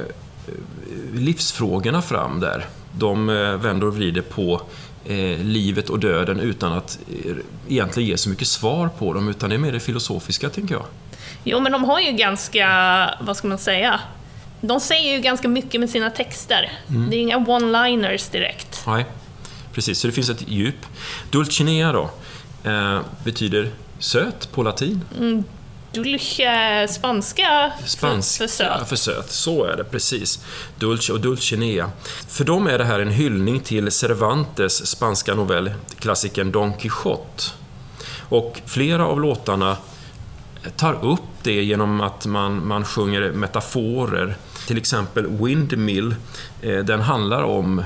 livsfrågorna 1.14 2.02
fram 2.02 2.40
där. 2.40 2.66
De 2.92 3.30
eh, 3.30 3.36
vänder 3.36 3.88
och 3.88 3.96
vrider 3.96 4.22
på 4.22 4.62
eh, 5.06 5.40
livet 5.40 5.90
och 5.90 6.00
döden 6.00 6.40
utan 6.40 6.74
att 6.74 7.00
eh, 7.26 7.36
egentligen 7.68 8.10
ge 8.10 8.18
så 8.18 8.30
mycket 8.30 8.48
svar 8.48 8.90
på 8.98 9.14
dem, 9.14 9.30
utan 9.30 9.50
det 9.50 9.56
är 9.56 9.58
mer 9.58 9.72
det 9.72 9.80
filosofiska, 9.80 10.50
tänker 10.50 10.76
jag. 10.76 10.86
Jo, 11.52 11.60
men 11.60 11.72
de 11.72 11.84
har 11.84 12.00
ju 12.00 12.12
ganska, 12.12 12.68
vad 13.22 13.38
ska 13.38 13.48
man 13.48 13.58
säga, 13.58 14.00
de 14.62 14.80
säger 14.80 15.16
ju 15.16 15.22
ganska 15.22 15.48
mycket 15.48 15.80
med 15.80 15.90
sina 15.90 16.10
texter. 16.10 16.72
Det 16.88 17.16
är 17.16 17.20
inga 17.20 17.38
one-liners 17.38 18.32
direkt. 18.32 18.84
Nej, 18.88 19.06
precis. 19.74 20.00
Så 20.00 20.08
det 20.08 20.14
finns 20.14 20.30
ett 20.30 20.48
djup. 20.48 20.86
Dulcinea 21.32 21.92
då, 21.92 22.10
eh, 22.64 23.00
betyder 23.24 23.72
söt 24.00 24.52
på 24.52 24.64
latin. 24.64 25.02
Dulce, 25.92 26.88
spanska 26.90 27.72
Spanska 27.86 28.48
för, 28.48 28.48
för 28.48 28.56
söt. 28.56 28.90
för 28.90 28.96
söt. 28.96 29.32
Så 29.32 29.66
är 29.66 29.78
det, 29.78 29.84
precis. 29.84 30.46
Dulce 30.80 31.14
och 31.14 31.20
Dulcinea. 31.20 31.92
För 32.28 32.44
dem 32.44 32.68
är 32.68 32.78
det 32.78 32.84
här 32.86 33.00
en 33.00 33.12
hyllning 33.12 33.60
till 33.60 33.92
Cervantes 33.92 34.88
spanska 34.88 35.36
novell, 35.36 35.72
klassikern 36.00 36.52
Don 36.52 36.74
Quijote. 36.74 37.44
Och 38.30 38.62
flera 38.66 39.06
av 39.06 39.22
låtarna 39.22 39.78
tar 40.76 41.06
upp 41.06 41.22
det 41.44 41.64
genom 41.64 42.02
att 42.02 42.26
man, 42.26 42.68
man 42.68 42.86
sjunger 42.86 43.32
metaforer. 43.32 44.36
Till 44.68 44.78
exempel 44.78 45.28
Windmill, 45.28 46.16
eh, 46.62 46.78
den 46.78 47.02
handlar 47.02 47.44
om 47.44 47.84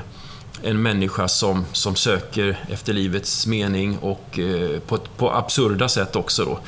en 0.62 0.82
människa 0.82 1.28
som, 1.28 1.64
som 1.72 1.96
söker 1.96 2.58
efter 2.70 2.92
livets 2.92 3.46
mening 3.46 3.98
och 3.98 4.38
eh, 4.38 4.80
på, 4.80 4.94
ett- 4.94 5.16
på 5.16 5.32
absurda 5.32 5.88
sätt 5.88 6.16
också 6.16 6.44
då. 6.44 6.58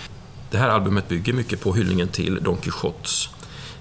Det 0.50 0.58
här 0.58 0.68
albumet 0.68 1.08
bygger 1.08 1.32
mycket 1.32 1.60
på 1.60 1.74
hyllningen 1.74 2.08
till 2.08 2.38
Don 2.42 2.56
Quijotes 2.56 3.28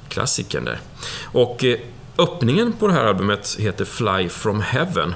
klassikern 0.10 0.66
där. 0.66 0.80
Och 1.24 1.64
eh, 1.64 1.78
öppningen 2.18 2.74
på 2.74 2.88
det 2.88 2.94
här 2.94 3.06
albumet 3.06 3.56
heter 3.60 3.86
Fly 3.86 4.30
from 4.30 4.62
Heaven. 4.62 5.16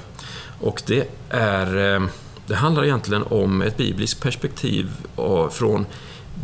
Och 0.60 0.82
det 0.86 1.08
är... 1.30 2.08
Det 2.46 2.56
handlar 2.56 2.84
egentligen 2.84 3.22
om 3.22 3.62
ett 3.62 3.76
bibliskt 3.76 4.22
perspektiv 4.22 4.90
från 5.50 5.86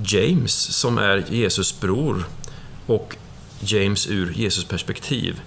James, 0.05 0.53
som 0.53 0.99
är 0.99 1.25
Jesus 1.31 1.81
bror, 1.81 2.25
och 2.87 3.17
James 3.61 4.07
ur 4.07 4.33
Jesus 4.33 4.65
perspektiv. 4.65 5.41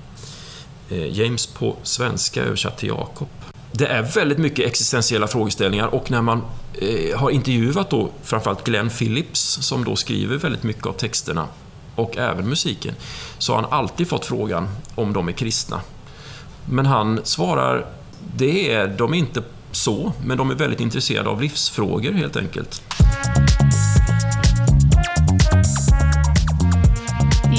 Eh, 0.89 1.19
James 1.19 1.47
på 1.47 1.75
svenska 1.83 2.43
översatt 2.43 2.77
till 2.77 2.89
Jakob. 2.89 3.27
Det 3.71 3.87
är 3.87 4.01
väldigt 4.01 4.37
mycket 4.37 4.65
existentiella 4.65 5.27
frågeställningar 5.27 5.87
och 5.87 6.11
när 6.11 6.21
man 6.21 6.41
eh, 6.73 7.19
har 7.19 7.29
intervjuat 7.29 7.89
då 7.89 8.09
framförallt 8.23 8.63
Glenn 8.63 8.89
Phillips 8.89 9.41
som 9.61 9.83
då 9.83 9.95
skriver 9.95 10.37
väldigt 10.37 10.63
mycket 10.63 10.85
av 10.85 10.93
texterna 10.93 11.47
och 11.95 12.17
även 12.17 12.49
musiken 12.49 12.95
så 13.37 13.55
har 13.55 13.61
han 13.61 13.71
alltid 13.73 14.07
fått 14.07 14.25
frågan 14.25 14.67
om 14.95 15.13
de 15.13 15.27
är 15.27 15.31
kristna. 15.31 15.81
Men 16.69 16.85
han 16.85 17.19
svarar, 17.23 17.85
det 18.35 18.73
är 18.73 18.87
de 18.87 19.13
inte 19.13 19.43
så, 19.71 20.13
men 20.25 20.37
de 20.37 20.51
är 20.51 20.55
väldigt 20.55 20.79
intresserade 20.79 21.29
av 21.29 21.41
livsfrågor 21.41 22.11
helt 22.11 22.37
enkelt. 22.37 22.81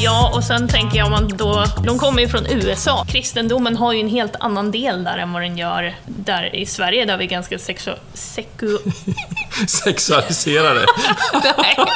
Ja, 0.03 0.33
och 0.35 0.45
sen 0.45 0.69
tänker 0.69 0.99
jag 0.99 1.05
om 1.07 1.11
man 1.13 1.29
då... 1.29 1.65
De 1.85 1.99
kommer 1.99 2.23
ju 2.23 2.29
från 2.29 2.47
USA. 2.47 3.05
Kristendomen 3.09 3.77
har 3.77 3.93
ju 3.93 4.01
en 4.01 4.09
helt 4.09 4.37
annan 4.41 4.71
del 4.71 5.05
där 5.05 5.19
än 5.19 5.33
vad 5.33 5.43
den 5.43 5.59
gör 5.59 5.95
där 6.07 6.55
i 6.57 6.67
Sverige, 6.67 7.05
där 7.05 7.17
vi 7.17 7.25
är 7.25 7.29
ganska 7.29 7.59
sexu... 7.59 7.95
Seku... 8.15 8.79
Sexualiserade. 9.69 10.87
Nej. 11.33 11.77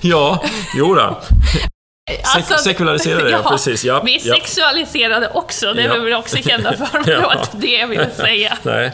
Ja, 0.00 0.44
jo 0.74 0.94
då. 0.94 1.20
Alltså, 2.24 2.56
sekulariserade, 2.56 3.30
ja, 3.44 3.50
precis. 3.50 3.84
Ja, 3.84 4.02
vi 4.04 4.16
är 4.16 4.28
ja. 4.28 4.34
sexualiserade 4.34 5.28
också, 5.34 5.72
det 5.72 5.82
är 5.82 5.86
Ja. 5.86 5.94
vi 5.94 6.00
väl 6.00 6.14
också 6.14 6.36
kända 6.36 6.76
för, 6.76 7.22
var 7.22 7.32
inte 7.32 7.56
det 7.66 7.72
jag 7.72 7.88
ville 7.88 8.10
säga. 8.10 8.58
Nej, 8.62 8.92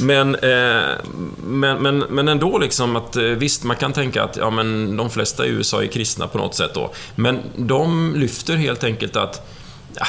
men, 0.00 0.34
eh, 0.34 0.82
men, 1.46 1.82
men, 1.82 1.98
men 1.98 2.28
ändå 2.28 2.58
liksom 2.58 2.96
att 2.96 3.16
eh, 3.16 3.22
visst, 3.22 3.64
man 3.64 3.76
kan 3.76 3.92
tänka 3.92 4.22
att 4.22 4.36
ja, 4.36 4.50
men 4.50 4.96
de 4.96 5.10
flesta 5.10 5.46
i 5.46 5.48
USA 5.48 5.82
är 5.82 5.86
kristna 5.86 6.28
på 6.28 6.38
något 6.38 6.54
sätt 6.54 6.70
då. 6.74 6.92
Men 7.14 7.40
de 7.56 8.14
lyfter 8.16 8.56
helt 8.56 8.84
enkelt 8.84 9.16
att 9.16 9.48
ja, 9.94 10.06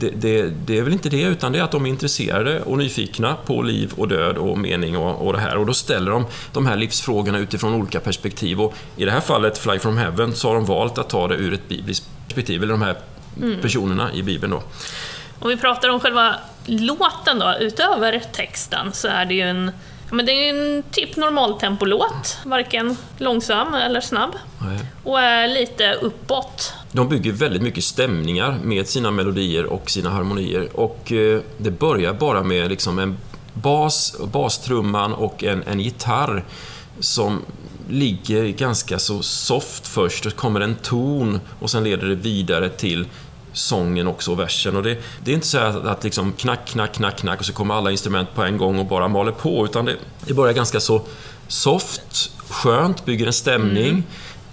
det, 0.00 0.10
det, 0.10 0.52
det 0.66 0.78
är 0.78 0.82
väl 0.82 0.92
inte 0.92 1.08
det, 1.08 1.22
utan 1.22 1.52
det 1.52 1.58
är 1.58 1.62
att 1.62 1.70
de 1.70 1.86
är 1.86 1.90
intresserade 1.90 2.60
och 2.60 2.78
nyfikna 2.78 3.36
på 3.46 3.62
liv 3.62 3.92
och 3.96 4.08
död 4.08 4.36
och 4.36 4.58
mening 4.58 4.96
och, 4.96 5.26
och 5.26 5.32
det 5.32 5.38
här. 5.38 5.56
Och 5.56 5.66
då 5.66 5.74
ställer 5.74 6.10
de 6.10 6.26
de 6.52 6.66
här 6.66 6.76
livsfrågorna 6.76 7.38
utifrån 7.38 7.74
olika 7.74 8.00
perspektiv. 8.00 8.60
Och 8.60 8.74
i 8.96 9.04
det 9.04 9.10
här 9.10 9.20
fallet, 9.20 9.58
Fly 9.58 9.78
from 9.78 9.96
Heaven, 9.96 10.34
så 10.34 10.48
har 10.48 10.54
de 10.54 10.64
valt 10.64 10.98
att 10.98 11.10
ta 11.10 11.28
det 11.28 11.34
ur 11.34 11.54
ett 11.54 11.68
bibliskt 11.68 12.06
perspektiv, 12.26 12.62
eller 12.62 12.72
de 12.72 12.82
här 12.82 12.96
personerna 13.62 14.12
i 14.12 14.22
Bibeln 14.22 14.50
då. 14.50 14.62
Om 15.38 15.48
vi 15.48 15.56
pratar 15.56 15.88
om 15.88 16.00
själva 16.00 16.34
låten 16.66 17.38
då, 17.38 17.54
utöver 17.60 18.22
texten, 18.32 18.92
så 18.92 19.08
är 19.08 19.24
det 19.24 19.34
ju 19.34 19.42
en 19.42 19.70
men 20.10 20.26
det 20.26 20.32
är 20.32 20.54
en 20.54 20.82
typ 20.90 21.16
normaltempolåt, 21.16 22.38
varken 22.44 22.96
långsam 23.18 23.74
eller 23.74 24.00
snabb. 24.00 24.34
Nej. 24.58 24.78
Och 25.04 25.20
är 25.20 25.48
lite 25.48 25.92
uppåt. 25.92 26.72
De 26.92 27.08
bygger 27.08 27.32
väldigt 27.32 27.62
mycket 27.62 27.84
stämningar 27.84 28.58
med 28.64 28.88
sina 28.88 29.10
melodier 29.10 29.64
och 29.64 29.90
sina 29.90 30.10
harmonier. 30.10 30.68
Och 30.74 31.12
eh, 31.12 31.40
det 31.58 31.70
börjar 31.70 32.12
bara 32.12 32.42
med 32.42 32.70
liksom 32.70 32.98
en 32.98 33.16
bas, 33.54 34.16
bastrumman 34.32 35.12
och 35.12 35.44
en, 35.44 35.62
en 35.62 35.80
gitarr 35.80 36.44
som 37.00 37.42
ligger 37.88 38.44
ganska 38.44 38.98
så 38.98 39.22
soft 39.22 39.86
först. 39.86 40.24
Det 40.24 40.30
kommer 40.30 40.60
en 40.60 40.74
ton 40.74 41.40
och 41.60 41.70
sen 41.70 41.84
leder 41.84 42.06
det 42.06 42.14
vidare 42.14 42.68
till 42.68 43.06
sången 43.52 44.06
också 44.06 44.32
och 44.32 44.38
versen. 44.38 44.76
Och 44.76 44.82
det, 44.82 44.98
det 45.24 45.30
är 45.30 45.34
inte 45.34 45.46
så 45.46 45.58
att, 45.58 45.86
att 45.86 46.04
liksom 46.04 46.32
knack, 46.32 46.66
knack, 46.66 46.94
knack, 46.94 47.18
knack 47.18 47.38
och 47.38 47.46
så 47.46 47.52
kommer 47.52 47.74
alla 47.74 47.90
instrument 47.90 48.34
på 48.34 48.42
en 48.42 48.58
gång 48.58 48.78
och 48.78 48.86
bara 48.86 49.08
maler 49.08 49.32
på. 49.32 49.64
Utan 49.64 49.84
det, 49.84 49.96
det 50.26 50.34
börjar 50.34 50.54
ganska 50.54 50.80
så 50.80 51.02
soft, 51.48 52.30
skönt, 52.48 53.04
bygger 53.04 53.26
en 53.26 53.32
stämning. 53.32 54.02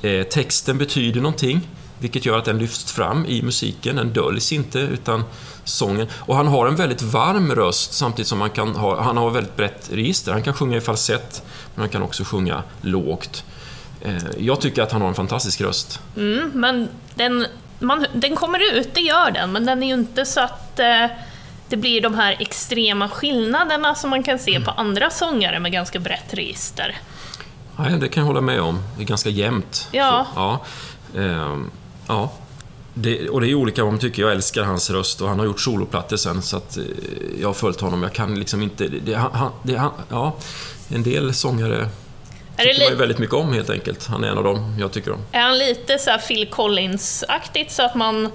Eh, 0.02 0.24
texten 0.24 0.78
betyder 0.78 1.22
någonting, 1.22 1.68
vilket 2.00 2.26
gör 2.26 2.38
att 2.38 2.46
den 2.46 2.58
lyfts 2.58 2.92
fram 2.92 3.26
i 3.26 3.42
musiken. 3.42 3.96
Den 3.96 4.14
döljs 4.14 4.52
inte, 4.52 4.80
utan 4.80 5.24
sången. 5.64 6.08
Och 6.14 6.36
han 6.36 6.48
har 6.48 6.68
en 6.68 6.76
väldigt 6.76 7.02
varm 7.02 7.56
röst 7.56 7.94
samtidigt 7.94 8.28
som 8.28 8.42
han 8.42 8.50
kan 8.50 8.76
ha, 8.76 9.02
han 9.02 9.18
har 9.18 9.30
väldigt 9.30 9.56
brett 9.56 9.90
register. 9.92 10.32
Han 10.32 10.44
kan 10.44 10.54
sjunga 10.54 10.78
i 10.78 10.82
falsett, 10.82 11.44
men 11.76 11.82
han 11.82 11.90
kan 11.90 12.04
också 12.04 12.24
sjunga 12.24 12.64
lågt. 12.82 13.44
Eh, 14.02 14.16
jag 14.38 14.62
tycker 14.62 14.82
att 14.82 14.92
han 14.92 15.02
har 15.02 15.08
en 15.08 15.16
fantastisk 15.16 15.62
röst. 15.62 16.00
Mm, 16.18 16.52
men 16.54 16.90
den, 17.16 17.46
man, 17.80 18.06
den 18.14 18.36
kommer 18.36 18.74
ut, 18.74 18.94
det 18.94 19.02
gör 19.02 19.32
den, 19.32 19.52
men 19.52 19.66
den 19.66 19.84
är 19.84 19.88
ju 19.88 19.94
inte 19.94 20.26
så 20.26 20.42
att 20.42 20.80
eh, 20.80 21.08
det 21.70 21.78
blir 21.78 22.02
de 22.02 22.16
här 22.16 22.36
extrema 22.40 23.10
skillnaderna 23.10 23.96
som 23.96 24.10
man 24.10 24.24
kan 24.24 24.40
se 24.40 24.60
på 24.60 24.72
andra 24.72 25.10
sångare 25.10 25.60
med 25.60 25.72
ganska 25.72 26.00
brett 26.00 26.34
register. 26.34 26.96
Nej, 27.78 28.00
det 28.00 28.08
kan 28.08 28.22
jag 28.22 28.28
hålla 28.28 28.42
med 28.42 28.62
om. 28.62 28.84
Det 28.98 29.04
är 29.04 29.08
ganska 29.08 29.30
jämnt. 29.30 29.88
Ja. 29.92 30.26
Så, 30.34 30.40
ja. 30.40 30.66
Ehm, 31.22 31.72
ja. 32.08 32.32
Det, 32.94 33.30
och 33.30 33.42
det 33.42 33.50
är 33.50 33.56
olika 33.56 33.84
vad 33.84 33.94
man 33.94 34.00
tycker. 34.00 34.22
Jag 34.22 34.32
älskar 34.32 34.64
hans 34.64 34.90
röst 34.90 35.22
och 35.22 35.30
han 35.30 35.40
har 35.40 35.46
gjort 35.46 35.60
soloplattor 35.60 36.18
sen 36.18 36.42
så 36.42 36.58
att 36.58 36.78
eh, 36.78 36.84
jag 37.42 37.50
har 37.50 37.54
följt 37.54 37.82
honom. 37.82 38.04
Jag 38.04 38.14
kan 38.14 38.40
liksom 38.40 38.62
inte... 38.62 38.88
Det, 38.88 39.14
han, 39.14 39.52
det, 39.64 39.76
han, 39.76 39.92
ja, 40.10 40.36
en 40.90 41.04
del 41.04 41.34
sångare 41.34 41.90
Är 42.58 42.64
tycker 42.64 42.80
det 42.80 42.86
man 42.86 42.92
ju 42.92 43.00
väldigt 43.00 43.18
mycket 43.18 43.36
om 43.36 43.54
helt 43.54 43.70
enkelt. 43.70 44.08
Han 44.08 44.24
är 44.24 44.28
en 44.28 44.38
av 44.38 44.44
dem 44.44 44.76
jag 44.80 44.92
tycker 44.92 45.12
om. 45.12 45.20
Är 45.32 45.42
han 45.42 45.58
lite 45.58 45.98
så 45.98 46.12
Phil 46.28 46.48
Collins-aktigt 46.50 47.72
så 47.72 47.84
att 47.84 47.96
man 47.96 48.32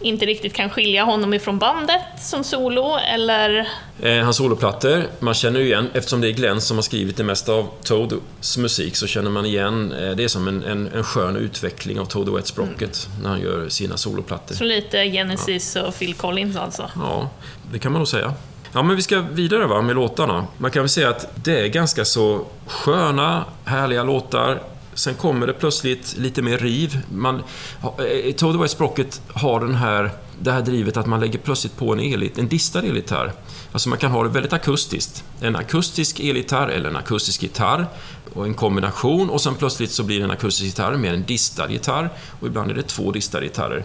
inte 0.00 0.26
riktigt 0.26 0.54
kan 0.54 0.70
skilja 0.70 1.04
honom 1.04 1.34
ifrån 1.34 1.58
bandet 1.58 2.00
som 2.18 2.44
solo, 2.44 2.98
eller? 2.98 3.68
Eh, 4.02 4.24
hans 4.24 4.36
soloplattor, 4.36 5.06
man 5.18 5.34
känner 5.34 5.60
ju 5.60 5.66
igen, 5.66 5.90
eftersom 5.94 6.20
det 6.20 6.28
är 6.28 6.32
Glenn 6.32 6.60
som 6.60 6.76
har 6.76 6.82
skrivit 6.82 7.16
det 7.16 7.24
mesta 7.24 7.52
av 7.52 7.68
Toads 7.82 8.58
musik, 8.58 8.96
så 8.96 9.06
känner 9.06 9.30
man 9.30 9.46
igen, 9.46 9.92
eh, 9.92 10.10
det 10.10 10.24
är 10.24 10.28
som 10.28 10.48
en, 10.48 10.64
en, 10.64 10.88
en 10.94 11.04
skön 11.04 11.36
utveckling 11.36 12.00
av 12.00 12.04
Toad 12.04 12.28
och 12.28 12.36
Wet 12.36 12.46
Sprocket 12.46 13.08
när 13.22 13.30
han 13.30 13.40
gör 13.40 13.68
sina 13.68 13.96
soloplattor. 13.96 14.54
Så 14.54 14.64
lite 14.64 15.10
Genesis 15.10 15.76
och 15.76 15.98
Phil 15.98 16.14
Collins 16.14 16.56
alltså. 16.56 16.90
Ja, 16.96 17.30
det 17.72 17.78
kan 17.78 17.92
man 17.92 18.00
nog 18.00 18.08
säga. 18.08 18.34
Ja, 18.74 18.82
men 18.82 18.96
vi 18.96 19.02
ska 19.02 19.20
vidare 19.20 19.66
va, 19.66 19.82
med 19.82 19.94
låtarna. 19.94 20.46
Man 20.58 20.70
kan 20.70 20.82
väl 20.82 20.88
säga 20.88 21.08
att 21.08 21.26
det 21.34 21.60
är 21.60 21.68
ganska 21.68 22.04
så 22.04 22.44
sköna, 22.66 23.44
härliga 23.64 24.02
låtar. 24.02 24.60
Sen 24.94 25.14
kommer 25.14 25.46
det 25.46 25.52
plötsligt 25.52 26.16
lite 26.18 26.42
mer 26.42 26.58
riv. 26.58 26.98
Man, 27.12 27.42
eh, 27.82 28.32
Toad 28.36 28.60
West 28.60 28.74
Sprocket 28.74 29.22
har 29.28 29.60
den 29.60 29.74
här, 29.74 30.10
det 30.40 30.52
här 30.52 30.62
drivet 30.62 30.96
att 30.96 31.06
man 31.06 31.20
lägger 31.20 31.38
plötsligt 31.38 31.76
på 31.76 31.92
en, 31.92 32.00
elit, 32.00 32.38
en 32.38 32.48
distad 32.48 32.82
elgitarr. 32.82 33.32
Alltså 33.72 33.88
man 33.88 33.98
kan 33.98 34.10
ha 34.10 34.22
det 34.22 34.28
väldigt 34.28 34.52
akustiskt. 34.52 35.24
En 35.40 35.56
akustisk 35.56 36.20
elgitarr 36.20 36.68
eller 36.68 36.88
en 36.88 36.96
akustisk 36.96 37.42
gitarr 37.42 37.86
och 38.34 38.46
en 38.46 38.54
kombination 38.54 39.30
och 39.30 39.40
sen 39.40 39.54
plötsligt 39.54 39.90
så 39.90 40.02
blir 40.02 40.18
det 40.18 40.24
en 40.24 40.30
akustisk 40.30 40.64
gitarr 40.64 40.96
med 40.96 41.14
en 41.14 41.24
distad 41.24 41.70
gitarr 41.70 42.10
och 42.40 42.46
ibland 42.46 42.70
är 42.70 42.74
det 42.74 42.82
två 42.82 43.10
distade 43.10 43.46
gitarrer. 43.46 43.84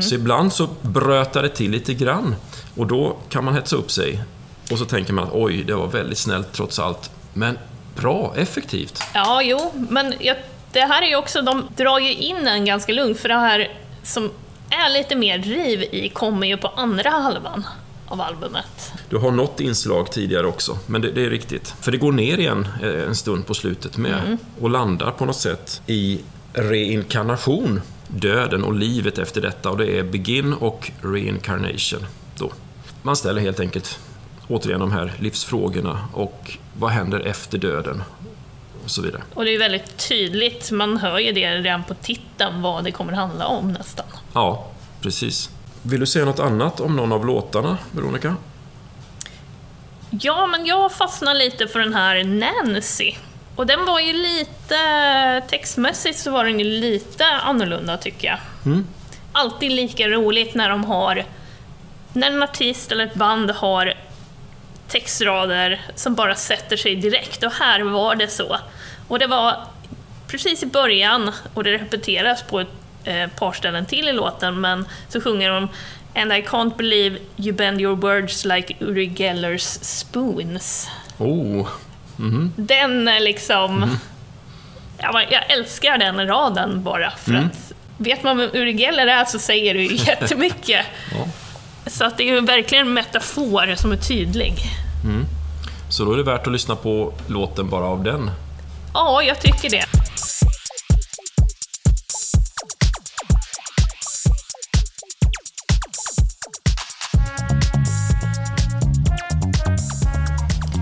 Så 0.00 0.14
ibland 0.14 0.52
så 0.52 0.68
brötar 0.82 1.42
det 1.42 1.48
till 1.48 1.70
lite 1.70 1.94
grann 1.94 2.34
och 2.76 2.86
då 2.86 3.16
kan 3.28 3.44
man 3.44 3.54
hetsa 3.54 3.76
upp 3.76 3.90
sig 3.90 4.24
och 4.70 4.78
så 4.78 4.84
tänker 4.84 5.12
man 5.12 5.24
att 5.24 5.30
oj, 5.32 5.64
det 5.64 5.74
var 5.74 5.86
väldigt 5.86 6.18
snällt 6.18 6.52
trots 6.52 6.78
allt. 6.78 7.10
Men 7.32 7.58
bra, 7.94 8.34
effektivt. 8.36 9.02
Ja, 9.14 9.42
jo, 9.42 9.72
men 9.74 10.14
jag, 10.20 10.36
det 10.72 10.80
här 10.80 11.02
är 11.02 11.06
ju 11.06 11.16
också, 11.16 11.42
de 11.42 11.68
drar 11.76 11.98
ju 11.98 12.14
in 12.14 12.46
en 12.46 12.64
ganska 12.64 12.92
lugnt, 12.92 13.20
för 13.20 13.28
det 13.28 13.34
här 13.34 13.72
som 14.02 14.30
är 14.70 14.92
lite 14.92 15.16
mer 15.16 15.38
riv 15.38 15.82
i 15.82 16.08
kommer 16.08 16.46
ju 16.46 16.56
på 16.56 16.68
andra 16.68 17.10
halvan 17.10 17.66
av 18.06 18.20
albumet. 18.20 18.92
Du 19.08 19.16
har 19.16 19.30
något 19.30 19.60
inslag 19.60 20.12
tidigare 20.12 20.46
också, 20.46 20.78
men 20.86 21.00
det, 21.00 21.10
det 21.10 21.24
är 21.24 21.30
riktigt. 21.30 21.74
För 21.80 21.92
det 21.92 21.98
går 21.98 22.12
ner 22.12 22.38
igen 22.38 22.68
eh, 22.82 23.02
en 23.02 23.14
stund 23.14 23.46
på 23.46 23.54
slutet 23.54 23.96
med 23.96 24.36
och 24.60 24.70
landar 24.70 25.10
på 25.10 25.24
något 25.24 25.36
sätt 25.36 25.82
i 25.86 26.20
reinkarnation. 26.52 27.80
Döden 28.08 28.64
och 28.64 28.74
livet 28.74 29.18
efter 29.18 29.40
detta 29.40 29.70
och 29.70 29.78
det 29.78 29.98
är 29.98 30.02
begin 30.02 30.52
och 30.52 30.90
reincarnation. 31.02 32.06
Då. 32.38 32.52
Man 33.02 33.16
ställer 33.16 33.40
helt 33.40 33.60
enkelt 33.60 33.98
återigen 34.48 34.80
de 34.80 34.92
här 34.92 35.12
livsfrågorna 35.18 36.08
och 36.12 36.58
vad 36.78 36.90
händer 36.90 37.20
efter 37.20 37.58
döden? 37.58 38.02
Och 38.84 38.90
så 38.90 39.02
vidare. 39.02 39.22
Och 39.34 39.44
det 39.44 39.54
är 39.54 39.58
väldigt 39.58 40.08
tydligt, 40.08 40.70
man 40.70 40.96
hör 40.96 41.18
ju 41.18 41.32
det 41.32 41.54
redan 41.54 41.84
på 41.84 41.94
titeln, 41.94 42.62
vad 42.62 42.84
det 42.84 42.90
kommer 42.90 43.12
handla 43.12 43.46
om 43.46 43.72
nästan. 43.72 44.06
Ja, 44.34 44.66
precis. 45.00 45.50
Vill 45.82 46.00
du 46.00 46.06
säga 46.06 46.24
något 46.24 46.40
annat 46.40 46.80
om 46.80 46.96
någon 46.96 47.12
av 47.12 47.26
låtarna, 47.26 47.78
Veronica? 47.92 48.36
Ja, 50.10 50.46
men 50.46 50.66
jag 50.66 50.92
fastnar 50.92 51.34
lite 51.34 51.66
för 51.66 51.78
den 51.78 51.94
här 51.94 52.24
Nancy. 52.24 53.14
Och 53.56 53.66
den 53.66 53.84
var 53.84 54.00
ju 54.00 54.12
lite, 54.12 54.76
textmässigt 55.48 56.18
så 56.18 56.30
var 56.30 56.44
den 56.44 56.58
ju 56.58 56.64
lite 56.64 57.26
annorlunda 57.26 57.96
tycker 57.96 58.28
jag. 58.28 58.38
Alltid 59.32 59.72
lika 59.72 60.08
roligt 60.08 60.54
när 60.54 60.68
de 60.68 60.84
har, 60.84 61.24
när 62.12 62.30
en 62.30 62.42
artist 62.42 62.92
eller 62.92 63.06
ett 63.06 63.14
band 63.14 63.50
har 63.50 63.94
textrader 64.94 65.80
som 65.94 66.14
bara 66.14 66.34
sätter 66.34 66.76
sig 66.76 66.96
direkt 66.96 67.42
och 67.42 67.52
här 67.52 67.80
var 67.80 68.14
det 68.14 68.28
så. 68.28 68.58
Och 69.08 69.18
det 69.18 69.26
var 69.26 69.56
precis 70.26 70.62
i 70.62 70.66
början, 70.66 71.32
och 71.54 71.64
det 71.64 71.72
repeteras 71.72 72.42
på 72.42 72.60
ett 72.60 72.68
eh, 73.04 73.26
par 73.28 73.52
ställen 73.52 73.86
till 73.86 74.08
i 74.08 74.12
låten, 74.12 74.60
men 74.60 74.86
så 75.08 75.20
sjunger 75.20 75.50
de 75.50 75.68
And 76.16 76.32
I 76.32 76.42
can't 76.42 76.76
believe 76.76 77.18
you 77.36 77.52
bend 77.52 77.80
your 77.80 77.96
words 77.96 78.44
like 78.44 78.74
Uri 78.80 79.06
Gellers 79.16 79.62
spoons. 79.82 80.88
Oh, 81.18 81.68
Den 82.56 83.08
är 83.08 83.20
liksom... 83.20 83.98
Ja, 84.98 85.12
men 85.12 85.24
jag 85.30 85.50
älskar 85.50 85.98
den 85.98 86.26
raden 86.26 86.82
bara 86.82 87.10
för 87.10 87.34
att 87.34 87.72
vet 87.96 88.22
man 88.22 88.38
vem 88.38 88.50
Uri 88.52 88.72
Geller 88.72 89.06
är 89.06 89.24
så 89.24 89.38
säger 89.38 89.74
ju 89.74 89.94
jättemycket. 90.06 90.86
ja. 91.12 91.26
Så 91.86 92.04
att 92.04 92.16
det 92.16 92.28
är 92.28 92.34
ju 92.34 92.40
verkligen 92.40 92.86
en 92.86 92.94
metafor 92.94 93.74
som 93.74 93.92
är 93.92 93.96
tydlig. 93.96 94.54
Så 95.88 96.04
då 96.04 96.12
är 96.12 96.16
det 96.16 96.22
värt 96.22 96.46
att 96.46 96.52
lyssna 96.52 96.76
på 96.76 97.12
låten 97.26 97.68
bara 97.68 97.84
av 97.84 98.04
den. 98.04 98.30
Ja, 98.94 99.22
jag 99.22 99.40
tycker 99.40 99.70
det. 99.70 99.84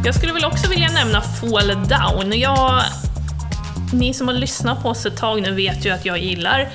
Jag 0.05 0.15
skulle 0.15 0.33
väl 0.33 0.45
också 0.45 0.71
vilja 0.71 0.89
nämna 0.89 1.21
Fall 1.21 1.69
Down. 1.69 2.41
Jag, 2.41 2.83
ni 3.93 4.15
som 4.15 4.29
har 4.29 4.35
lyssnat 4.35 4.83
på 4.83 4.89
oss 4.89 5.07
ett 5.07 5.17
tag 5.17 5.43
nu 5.43 5.55
vet 5.55 5.87
ju 5.87 5.91
att 5.91 6.05
jag 6.05 6.19
gillar 6.19 6.69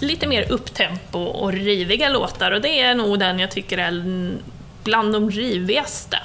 lite 0.00 0.26
mer 0.26 0.52
upptempo 0.52 1.18
och 1.18 1.52
riviga 1.52 2.08
låtar 2.08 2.50
och 2.50 2.60
det 2.60 2.80
är 2.80 2.94
nog 2.94 3.18
den 3.18 3.38
jag 3.38 3.50
tycker 3.50 3.78
är 3.78 4.32
bland 4.84 5.12
de 5.12 5.30
rivigaste. 5.30 6.18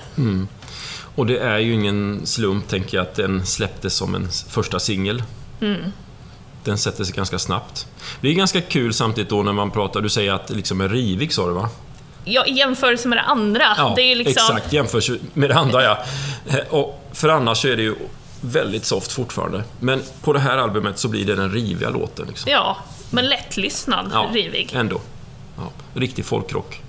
Och 1.16 1.26
det 1.26 1.38
är 1.40 1.58
ju 1.58 1.74
ingen 1.74 2.22
slump, 2.26 2.68
tänker 2.68 2.98
jag, 2.98 3.02
att 3.02 3.16
den 3.16 3.46
släpptes 3.46 3.94
som 3.94 4.16
en 4.16 4.30
första 4.50 4.80
singel. 4.80 5.24
Den 6.64 6.78
sätter 6.78 7.04
sig 7.04 7.16
ganska 7.16 7.40
snabbt. 7.40 7.88
Det 8.22 8.30
är 8.30 8.34
ganska 8.34 8.62
kul 8.62 8.94
samtidigt 8.94 9.30
då 9.30 9.44
när 9.44 9.54
man 9.54 9.72
pratar, 9.72 10.02
du 10.02 10.10
säger 10.10 10.34
att 10.34 10.48
det 10.48 10.54
liksom 10.54 10.82
är 10.82 10.90
rivig, 10.90 11.34
sa 11.34 11.48
du 11.48 11.54
va? 11.54 11.70
Ja, 12.26 12.46
i 12.46 12.52
jämförelse 12.52 13.08
med 13.08 13.18
det 13.18 13.22
andra. 13.22 13.94
det 13.96 14.02
är 14.02 14.16
liksom, 14.16 14.56
exakt. 14.56 14.74
Jämförs 14.74 15.12
med 15.34 15.50
det 15.50 15.56
andra, 15.56 15.84
ja. 15.84 15.98
Och 16.70 17.10
för 17.14 17.30
annars 17.30 17.58
så 17.58 17.68
är 17.68 17.78
det 17.78 17.84
ju 17.84 17.96
väldigt 18.42 18.86
soft 18.86 19.12
fortfarande. 19.12 19.64
Men 19.80 20.02
på 20.22 20.34
det 20.34 20.40
här 20.40 20.58
albumet 20.58 21.00
så 21.00 21.08
blir 21.08 21.26
det 21.26 21.36
den 21.36 21.52
riviga 21.52 21.90
låten. 21.90 22.26
Liksom. 22.28 22.52
Ja, 22.52 22.78
men 23.10 23.26
lättlyssnad, 23.26 24.10
Ja, 24.14 24.30
rivig. 24.34 24.70
Ändå. 24.74 25.02
Ja, 25.58 25.72
riktig 25.94 26.26
folkrock. 26.26 26.82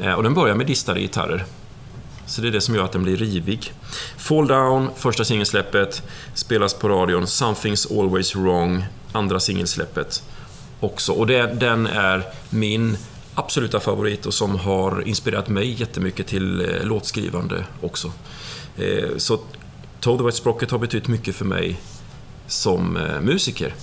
Eh, 0.00 0.12
Och 0.12 0.22
den 0.22 0.34
börjar 0.34 0.54
med 0.54 0.66
distade 0.66 1.00
gitarrer. 1.00 1.44
Så 2.30 2.40
det 2.40 2.48
är 2.48 2.52
det 2.52 2.60
som 2.60 2.74
gör 2.74 2.84
att 2.84 2.92
den 2.92 3.02
blir 3.02 3.16
rivig. 3.16 3.72
Fall 4.16 4.48
Down, 4.48 4.90
första 4.96 5.24
singelsläppet, 5.24 6.02
spelas 6.34 6.74
på 6.74 6.88
radion. 6.88 7.24
Something's 7.24 8.00
Always 8.00 8.36
Wrong, 8.36 8.84
andra 9.12 9.40
singelsläppet 9.40 10.22
också. 10.80 11.12
Och 11.12 11.26
det, 11.26 11.46
den 11.46 11.86
är 11.86 12.24
min 12.50 12.96
absoluta 13.34 13.80
favorit 13.80 14.26
och 14.26 14.34
som 14.34 14.58
har 14.58 15.08
inspirerat 15.08 15.48
mig 15.48 15.80
jättemycket 15.80 16.26
till 16.26 16.60
eh, 16.60 16.84
låtskrivande 16.84 17.64
också. 17.80 18.12
Eh, 18.76 19.16
så 19.16 19.40
Toe 20.00 20.18
the 20.18 20.24
Wet 20.24 20.34
Sprocket 20.34 20.70
har 20.70 20.78
betytt 20.78 21.08
mycket 21.08 21.34
för 21.36 21.44
mig 21.44 21.80
som 22.46 22.96
eh, 22.96 23.20
musiker. 23.20 23.74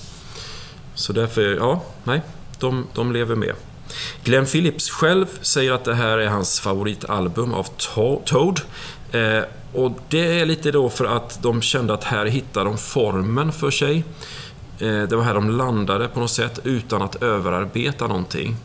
Så 0.95 1.13
därför, 1.13 1.55
ja, 1.55 1.83
nej, 2.03 2.21
de, 2.59 2.87
de 2.95 3.11
lever 3.11 3.35
med. 3.35 3.53
Glenn 4.23 4.45
Phillips 4.45 4.89
själv 4.89 5.25
säger 5.41 5.71
att 5.71 5.85
det 5.85 5.95
här 5.95 6.17
är 6.17 6.27
hans 6.27 6.59
favoritalbum 6.59 7.53
av 7.53 7.67
Toad. 8.25 8.61
Eh, 9.11 9.43
och 9.73 9.99
det 10.09 10.39
är 10.39 10.45
lite 10.45 10.71
då 10.71 10.89
för 10.89 11.05
att 11.05 11.43
de 11.43 11.61
kände 11.61 11.93
att 11.93 12.03
här 12.03 12.25
hittar 12.25 12.65
de 12.65 12.77
formen 12.77 13.51
för 13.51 13.71
sig. 13.71 14.03
Eh, 14.79 15.01
det 15.01 15.15
var 15.15 15.23
här 15.23 15.33
de 15.33 15.49
landade 15.49 16.07
på 16.07 16.19
något 16.19 16.31
sätt 16.31 16.59
utan 16.63 17.01
att 17.01 17.15
överarbeta 17.15 18.07
någonting. 18.07 18.55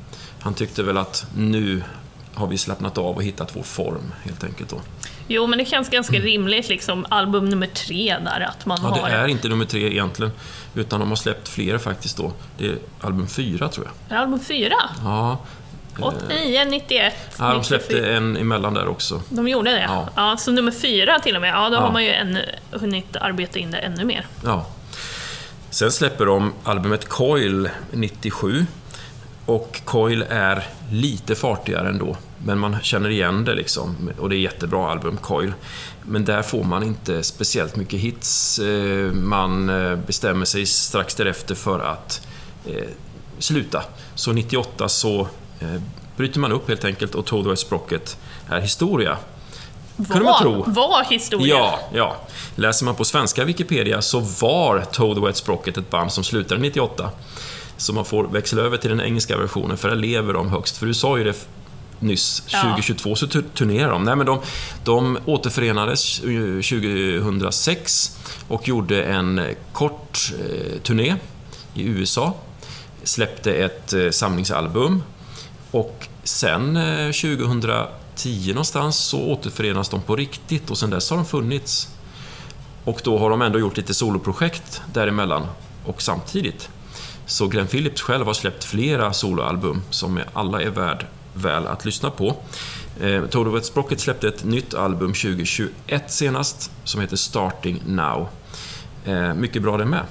Han 0.40 0.54
tyckte 0.54 0.82
väl 0.82 0.96
att 0.96 1.26
nu 1.36 1.82
har 2.34 2.46
vi 2.46 2.58
slappnat 2.58 2.98
av 2.98 3.16
och 3.16 3.22
hittat 3.22 3.56
vår 3.56 3.62
form 3.62 4.12
helt 4.22 4.44
enkelt 4.44 4.70
då. 4.70 4.80
Jo, 5.28 5.46
men 5.46 5.58
det 5.58 5.64
känns 5.64 5.88
ganska 5.88 6.16
rimligt, 6.18 6.68
liksom 6.68 7.06
album 7.08 7.44
nummer 7.48 7.66
tre 7.66 8.16
där, 8.24 8.40
att 8.40 8.66
man 8.66 8.78
Mm. 8.78 8.90
Ja, 8.96 9.02
har... 9.02 9.10
det 9.10 9.16
är 9.16 9.26
inte 9.28 9.48
nummer 9.48 9.64
tre 9.64 9.86
egentligen, 9.86 10.32
utan 10.74 11.00
de 11.00 11.08
har 11.08 11.16
släppt 11.16 11.48
fler 11.48 11.78
faktiskt 11.78 12.16
då. 12.16 12.32
Det 12.58 12.66
är 12.66 12.78
album 13.00 13.26
fyra 13.28 13.68
tror 13.68 13.86
jag. 14.08 14.18
Album 14.18 14.40
fyra? 14.40 14.74
Ja, 15.04 15.38
89, 16.00 16.64
91, 16.70 17.14
ja 17.38 17.44
de 17.44 17.56
94. 17.58 17.62
släppte 17.62 18.06
en 18.12 18.36
emellan 18.36 18.74
där 18.74 18.88
också. 18.88 19.22
De 19.28 19.48
gjorde 19.48 19.70
det? 19.70 19.82
Ja. 19.88 20.08
Ja. 20.16 20.36
så 20.36 20.50
nummer 20.50 20.72
fyra 20.72 21.18
till 21.18 21.34
och 21.36 21.40
med. 21.42 21.50
Ja, 21.54 21.68
då 21.68 21.74
Ja. 21.76 21.80
har 21.80 21.92
man 21.92 22.04
ju 22.04 22.10
ännu, 22.10 22.44
hunnit 22.70 23.16
arbeta 23.16 23.58
in 23.58 23.70
det 23.70 23.78
ännu 23.78 24.04
mer. 24.04 24.26
Ja. 24.44 24.66
Sen 25.70 25.92
släpper 25.92 26.26
de 26.26 26.52
albumet 26.64 27.08
Coil 27.08 27.68
97. 27.90 28.66
Och 29.46 29.80
Coil 29.84 30.24
är 30.28 30.66
lite 30.90 31.34
fartigare 31.34 31.88
ändå, 31.88 32.16
men 32.44 32.58
man 32.58 32.76
känner 32.82 33.10
igen 33.10 33.44
det 33.44 33.54
liksom. 33.54 34.10
Och 34.18 34.28
det 34.28 34.36
är 34.36 34.38
jättebra 34.38 34.90
album, 34.90 35.16
Coil. 35.16 35.52
Men 36.02 36.24
där 36.24 36.42
får 36.42 36.64
man 36.64 36.82
inte 36.82 37.22
speciellt 37.22 37.76
mycket 37.76 38.00
hits. 38.00 38.58
Eh, 38.58 39.12
Man 39.12 39.68
eh, 39.68 39.96
bestämmer 39.96 40.44
sig 40.44 40.66
strax 40.66 41.14
därefter 41.14 41.54
för 41.54 41.80
att 41.80 42.26
eh, 42.66 42.88
sluta. 43.38 43.84
Så 44.14 44.32
98 44.32 44.88
så 44.88 45.28
bryter 46.16 46.40
man 46.40 46.52
upp 46.52 46.68
helt 46.68 46.84
enkelt 46.84 47.14
och 47.14 47.46
West 47.46 47.62
Sprocket 47.62 48.16
är 48.48 48.60
historia. 48.60 49.16
Kunde 49.96 50.24
man 50.24 50.42
tro. 50.42 50.64
var 50.66 51.04
historia. 51.04 51.54
Ja, 51.54 51.78
ja. 51.94 52.16
Läser 52.54 52.84
man 52.84 52.94
på 52.94 53.04
svenska 53.04 53.44
Wikipedia 53.44 54.02
så 54.02 54.20
var 54.20 54.84
Toad 54.92 55.18
Wet 55.24 55.36
Sprocket 55.36 55.76
ett 55.76 55.90
band 55.90 56.12
som 56.12 56.24
slutade 56.24 56.60
98. 56.60 57.10
Så 57.76 57.92
man 57.92 58.04
får 58.04 58.24
växla 58.28 58.62
över 58.62 58.76
till 58.76 58.90
den 58.90 59.00
engelska 59.00 59.38
versionen, 59.38 59.76
för 59.76 59.88
där 59.88 59.96
lever 59.96 60.32
de 60.32 60.48
högst. 60.48 60.76
För 60.76 60.86
du 60.86 60.94
sa 60.94 61.18
ju 61.18 61.24
det 61.24 61.46
nyss, 61.98 62.42
Ja. 62.46 62.62
2022 62.62 63.14
så 63.16 63.26
tu- 63.26 63.42
turnerar 63.54 63.90
de. 63.90 64.04
Nej, 64.04 64.16
men 64.16 64.26
de, 64.26 64.40
de 64.84 65.18
återförenades 65.26 66.20
eh, 66.20 66.60
2006 67.30 68.18
och 68.48 68.68
gjorde 68.68 69.02
en 69.04 69.38
eh, 69.38 69.46
kort 69.72 70.32
eh, 70.40 70.78
turné 70.82 71.14
i 71.74 71.82
USA. 71.82 72.34
Släppte 73.04 73.52
ett 73.54 73.92
eh, 73.92 74.10
samlingsalbum 74.10 75.02
och 75.70 76.06
sen 76.24 76.76
eh, 76.76 77.06
2010 77.12 78.48
någonstans 78.48 78.96
så 78.96 79.20
återförenas 79.20 79.88
de 79.88 80.02
på 80.02 80.16
riktigt 80.16 80.70
och 80.70 80.78
sen 80.78 80.90
dess 80.90 81.10
har 81.10 81.16
de 81.16 81.26
funnits. 81.26 81.88
Och 82.84 83.00
då 83.04 83.18
har 83.18 83.30
de 83.30 83.42
ändå 83.42 83.58
gjort 83.58 83.76
lite 83.76 83.94
soloprojekt 83.94 84.82
däremellan 84.92 85.46
och 85.84 86.02
samtidigt. 86.02 86.68
Så 87.32 87.46
Glenn 87.46 87.66
Phillips 87.66 88.02
själv 88.02 88.26
har 88.26 88.34
släppt 88.34 88.64
flera 88.64 89.12
soloalbum 89.12 89.82
som 89.90 90.20
alla 90.32 90.62
är 90.62 90.70
värd 90.70 91.06
väl 91.34 91.66
att 91.66 91.84
lyssna 91.84 92.10
på. 92.10 92.36
Eh, 93.00 93.24
Toto 93.24 93.60
Sprocket 93.60 94.00
släppte 94.00 94.28
ett 94.28 94.44
nytt 94.44 94.74
album 94.74 95.12
2021 95.12 95.70
senast 96.06 96.70
som 96.84 97.00
heter 97.00 97.16
Starting 97.16 97.82
Now. 97.86 98.28
Eh, 99.04 99.34
mycket 99.34 99.62
bra 99.62 99.76
det 99.76 99.84
med. 99.84 100.02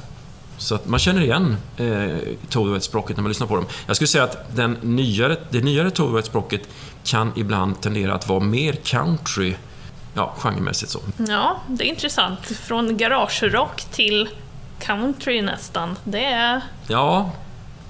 Så 0.57 0.75
att 0.75 0.87
man 0.87 0.99
känner 0.99 1.21
igen 1.21 1.57
eh, 1.77 2.17
Toad 2.49 2.83
Sprocket 2.83 3.17
när 3.17 3.21
man 3.21 3.29
lyssnar 3.29 3.47
på 3.47 3.55
dem. 3.55 3.65
Jag 3.87 3.95
skulle 3.95 4.07
säga 4.07 4.23
att 4.23 4.55
den 4.55 4.77
nyare, 4.81 5.37
det 5.49 5.61
nyare 5.61 5.91
Toad 5.91 6.25
Sprocket 6.25 6.61
kan 7.03 7.31
ibland 7.35 7.81
tendera 7.81 8.13
att 8.13 8.29
vara 8.29 8.39
mer 8.39 8.73
country, 8.73 9.55
ja, 10.13 10.35
genremässigt 10.37 10.91
så. 10.91 10.99
Ja, 11.27 11.61
det 11.67 11.83
är 11.83 11.89
intressant. 11.89 12.45
Från 12.45 12.97
garagerock 12.97 13.81
till 13.91 14.29
country 14.81 15.41
nästan. 15.41 15.97
Det 16.03 16.25
är, 16.25 16.61
Ja, 16.87 17.31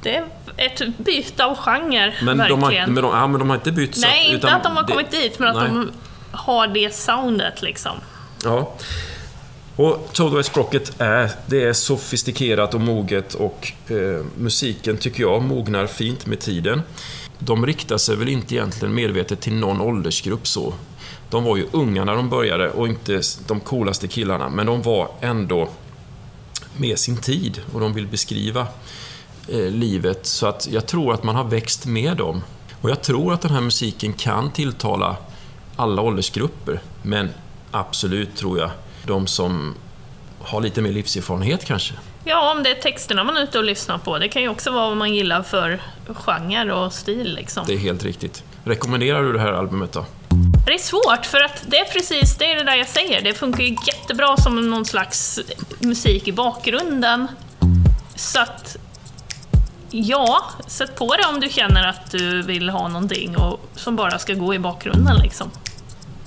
det 0.03 0.15
är 0.15 0.25
ett 0.57 0.81
byte 0.97 1.45
av 1.45 1.55
genre, 1.57 2.13
men 2.21 2.37
de, 2.37 2.43
har, 2.43 2.57
verkligen. 2.57 2.93
men, 2.93 3.03
de, 3.03 3.13
ja, 3.15 3.27
men 3.27 3.39
de 3.39 3.49
har 3.49 3.55
inte 3.57 3.71
bytt 3.71 3.95
så 3.95 4.01
Nej, 4.07 4.27
att- 4.27 4.33
inte 4.33 4.51
att 4.55 4.63
de 4.63 4.75
har 4.75 4.83
det- 4.83 4.91
kommit 4.91 5.11
dit, 5.11 5.39
men 5.39 5.47
att 5.49 5.55
nej. 5.55 5.67
de 5.67 5.91
har 6.31 6.67
det 6.67 6.95
soundet 6.95 7.61
liksom. 7.61 7.91
Ja. 8.43 8.73
Och 9.75 10.09
Toad 10.13 10.33
Wet 10.33 10.45
Sprocket 10.45 11.01
är, 11.01 11.31
det 11.45 11.63
är 11.63 11.73
sofistikerat 11.73 12.73
och 12.73 12.81
moget 12.81 13.33
och 13.33 13.71
eh, 13.87 14.25
musiken 14.37 14.97
tycker 14.97 15.23
jag 15.23 15.41
mognar 15.41 15.87
fint 15.87 16.25
med 16.25 16.39
tiden. 16.39 16.81
De 17.39 17.65
riktar 17.65 17.97
sig 17.97 18.15
väl 18.15 18.29
inte 18.29 18.55
egentligen 18.55 18.93
medvetet 18.95 19.41
till 19.41 19.53
någon 19.53 19.81
åldersgrupp 19.81 20.47
så. 20.47 20.73
De 21.29 21.43
var 21.43 21.57
ju 21.57 21.65
unga 21.71 22.05
när 22.05 22.15
de 22.15 22.29
började 22.29 22.69
och 22.69 22.87
inte 22.87 23.21
de 23.47 23.59
coolaste 23.59 24.07
killarna, 24.07 24.49
men 24.49 24.65
de 24.65 24.81
var 24.81 25.07
ändå 25.21 25.69
med 26.81 26.99
sin 26.99 27.17
tid 27.17 27.61
och 27.73 27.79
de 27.79 27.93
vill 27.93 28.07
beskriva 28.07 28.67
eh, 29.47 29.71
livet. 29.71 30.25
Så 30.25 30.47
att 30.47 30.67
jag 30.71 30.87
tror 30.87 31.13
att 31.13 31.23
man 31.23 31.35
har 31.35 31.43
växt 31.43 31.85
med 31.85 32.17
dem. 32.17 32.43
Och 32.81 32.89
jag 32.89 33.01
tror 33.01 33.33
att 33.33 33.41
den 33.41 33.51
här 33.51 33.61
musiken 33.61 34.13
kan 34.13 34.51
tilltala 34.51 35.15
alla 35.75 36.01
åldersgrupper. 36.01 36.81
Men 37.01 37.29
absolut 37.71 38.35
tror 38.35 38.59
jag 38.59 38.69
de 39.05 39.27
som 39.27 39.75
har 40.39 40.61
lite 40.61 40.81
mer 40.81 40.91
livserfarenhet 40.91 41.65
kanske. 41.65 41.93
Ja, 42.23 42.51
om 42.51 42.63
det 42.63 42.69
är 42.69 42.81
texterna 42.81 43.23
man 43.23 43.37
är 43.37 43.41
ute 43.41 43.57
och 43.57 43.63
lyssnar 43.63 43.97
på. 43.97 44.17
Det 44.17 44.27
kan 44.27 44.41
ju 44.41 44.49
också 44.49 44.71
vara 44.71 44.87
vad 44.87 44.97
man 44.97 45.13
gillar 45.13 45.43
för 45.43 45.81
genre 46.07 46.73
och 46.73 46.93
stil 46.93 47.35
liksom. 47.35 47.63
Det 47.67 47.73
är 47.73 47.77
helt 47.77 48.03
riktigt. 48.03 48.43
Rekommenderar 48.63 49.23
du 49.23 49.33
det 49.33 49.39
här 49.39 49.51
albumet 49.51 49.91
då? 49.91 50.05
Det 50.65 50.73
är 50.73 50.77
svårt, 50.77 51.25
för 51.25 51.41
att 51.41 51.63
det 51.67 51.77
är 51.77 51.85
precis 51.85 52.35
det, 52.37 52.51
är 52.51 52.55
det 52.55 52.63
där 52.63 52.75
jag 52.75 52.87
säger. 52.87 53.21
Det 53.21 53.33
funkar 53.33 53.63
ju 53.63 53.77
jättebra 53.87 54.37
som 54.37 54.69
någon 54.69 54.85
slags 54.85 55.39
musik 55.79 56.27
i 56.27 56.31
bakgrunden. 56.31 57.27
Så 58.15 58.39
att... 58.39 58.77
Ja, 59.93 60.43
sätt 60.67 60.95
på 60.95 61.15
det 61.15 61.25
om 61.33 61.39
du 61.39 61.49
känner 61.49 61.87
att 61.87 62.11
du 62.11 62.41
vill 62.41 62.69
ha 62.69 62.87
någonting 62.87 63.37
och, 63.37 63.59
som 63.75 63.95
bara 63.95 64.19
ska 64.19 64.33
gå 64.33 64.53
i 64.53 64.59
bakgrunden 64.59 65.17
liksom. 65.23 65.51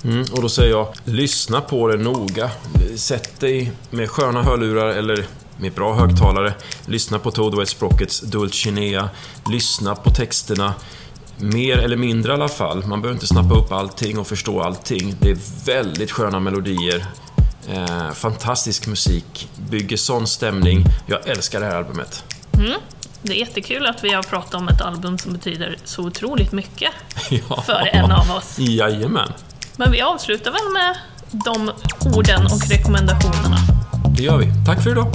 Mm, 0.03 0.25
och 0.31 0.41
då 0.41 0.49
säger 0.49 0.71
jag, 0.71 0.93
lyssna 1.03 1.61
på 1.61 1.87
det 1.87 1.97
noga. 1.97 2.51
Sätt 2.97 3.39
dig 3.39 3.71
med 3.89 4.09
sköna 4.09 4.43
hörlurar 4.43 4.89
eller 4.89 5.25
med 5.57 5.73
bra 5.73 5.93
högtalare. 5.93 6.53
Lyssna 6.85 7.19
på 7.19 7.31
Toad 7.31 7.57
Wet 7.57 7.69
Sprockets 7.69 8.19
Dulcinea. 8.19 9.09
Lyssna 9.51 9.95
på 9.95 10.09
texterna. 10.09 10.73
Mer 11.37 11.77
eller 11.77 11.97
mindre 11.97 12.31
i 12.31 12.35
alla 12.35 12.47
fall. 12.47 12.85
Man 12.85 13.01
behöver 13.01 13.13
inte 13.15 13.27
snappa 13.27 13.53
upp 13.55 13.71
allting 13.71 14.17
och 14.19 14.27
förstå 14.27 14.61
allting. 14.61 15.15
Det 15.19 15.29
är 15.29 15.37
väldigt 15.65 16.11
sköna 16.11 16.39
melodier. 16.39 17.05
Eh, 17.69 18.11
fantastisk 18.13 18.87
musik. 18.87 19.49
Bygger 19.69 19.97
sån 19.97 20.27
stämning. 20.27 20.85
Jag 21.07 21.27
älskar 21.29 21.59
det 21.59 21.65
här 21.65 21.75
albumet. 21.75 22.23
Det 23.21 23.33
är 23.33 23.37
jättekul 23.37 23.85
att 23.85 24.03
vi 24.03 24.13
har 24.13 24.23
pratat 24.23 24.53
om 24.53 24.67
ett 24.67 24.81
album 24.81 25.17
som 25.17 25.33
betyder 25.33 25.77
så 25.83 26.03
otroligt 26.03 26.51
mycket 26.51 26.91
Ja. 27.29 27.61
för 27.61 27.89
en 27.93 28.11
av 28.11 28.31
oss. 28.37 28.59
Jajamän. 28.59 29.29
Men 29.77 29.91
vi 29.91 30.01
avslutar 30.01 30.51
väl 30.51 30.73
med 30.73 30.97
de 31.45 31.71
orden 32.17 32.45
och 32.45 32.69
rekommendationerna. 32.69 33.57
Det 34.17 34.23
gör 34.23 34.37
vi. 34.37 34.45
Tack 34.65 34.83
för 34.83 34.89
idag. 34.89 35.07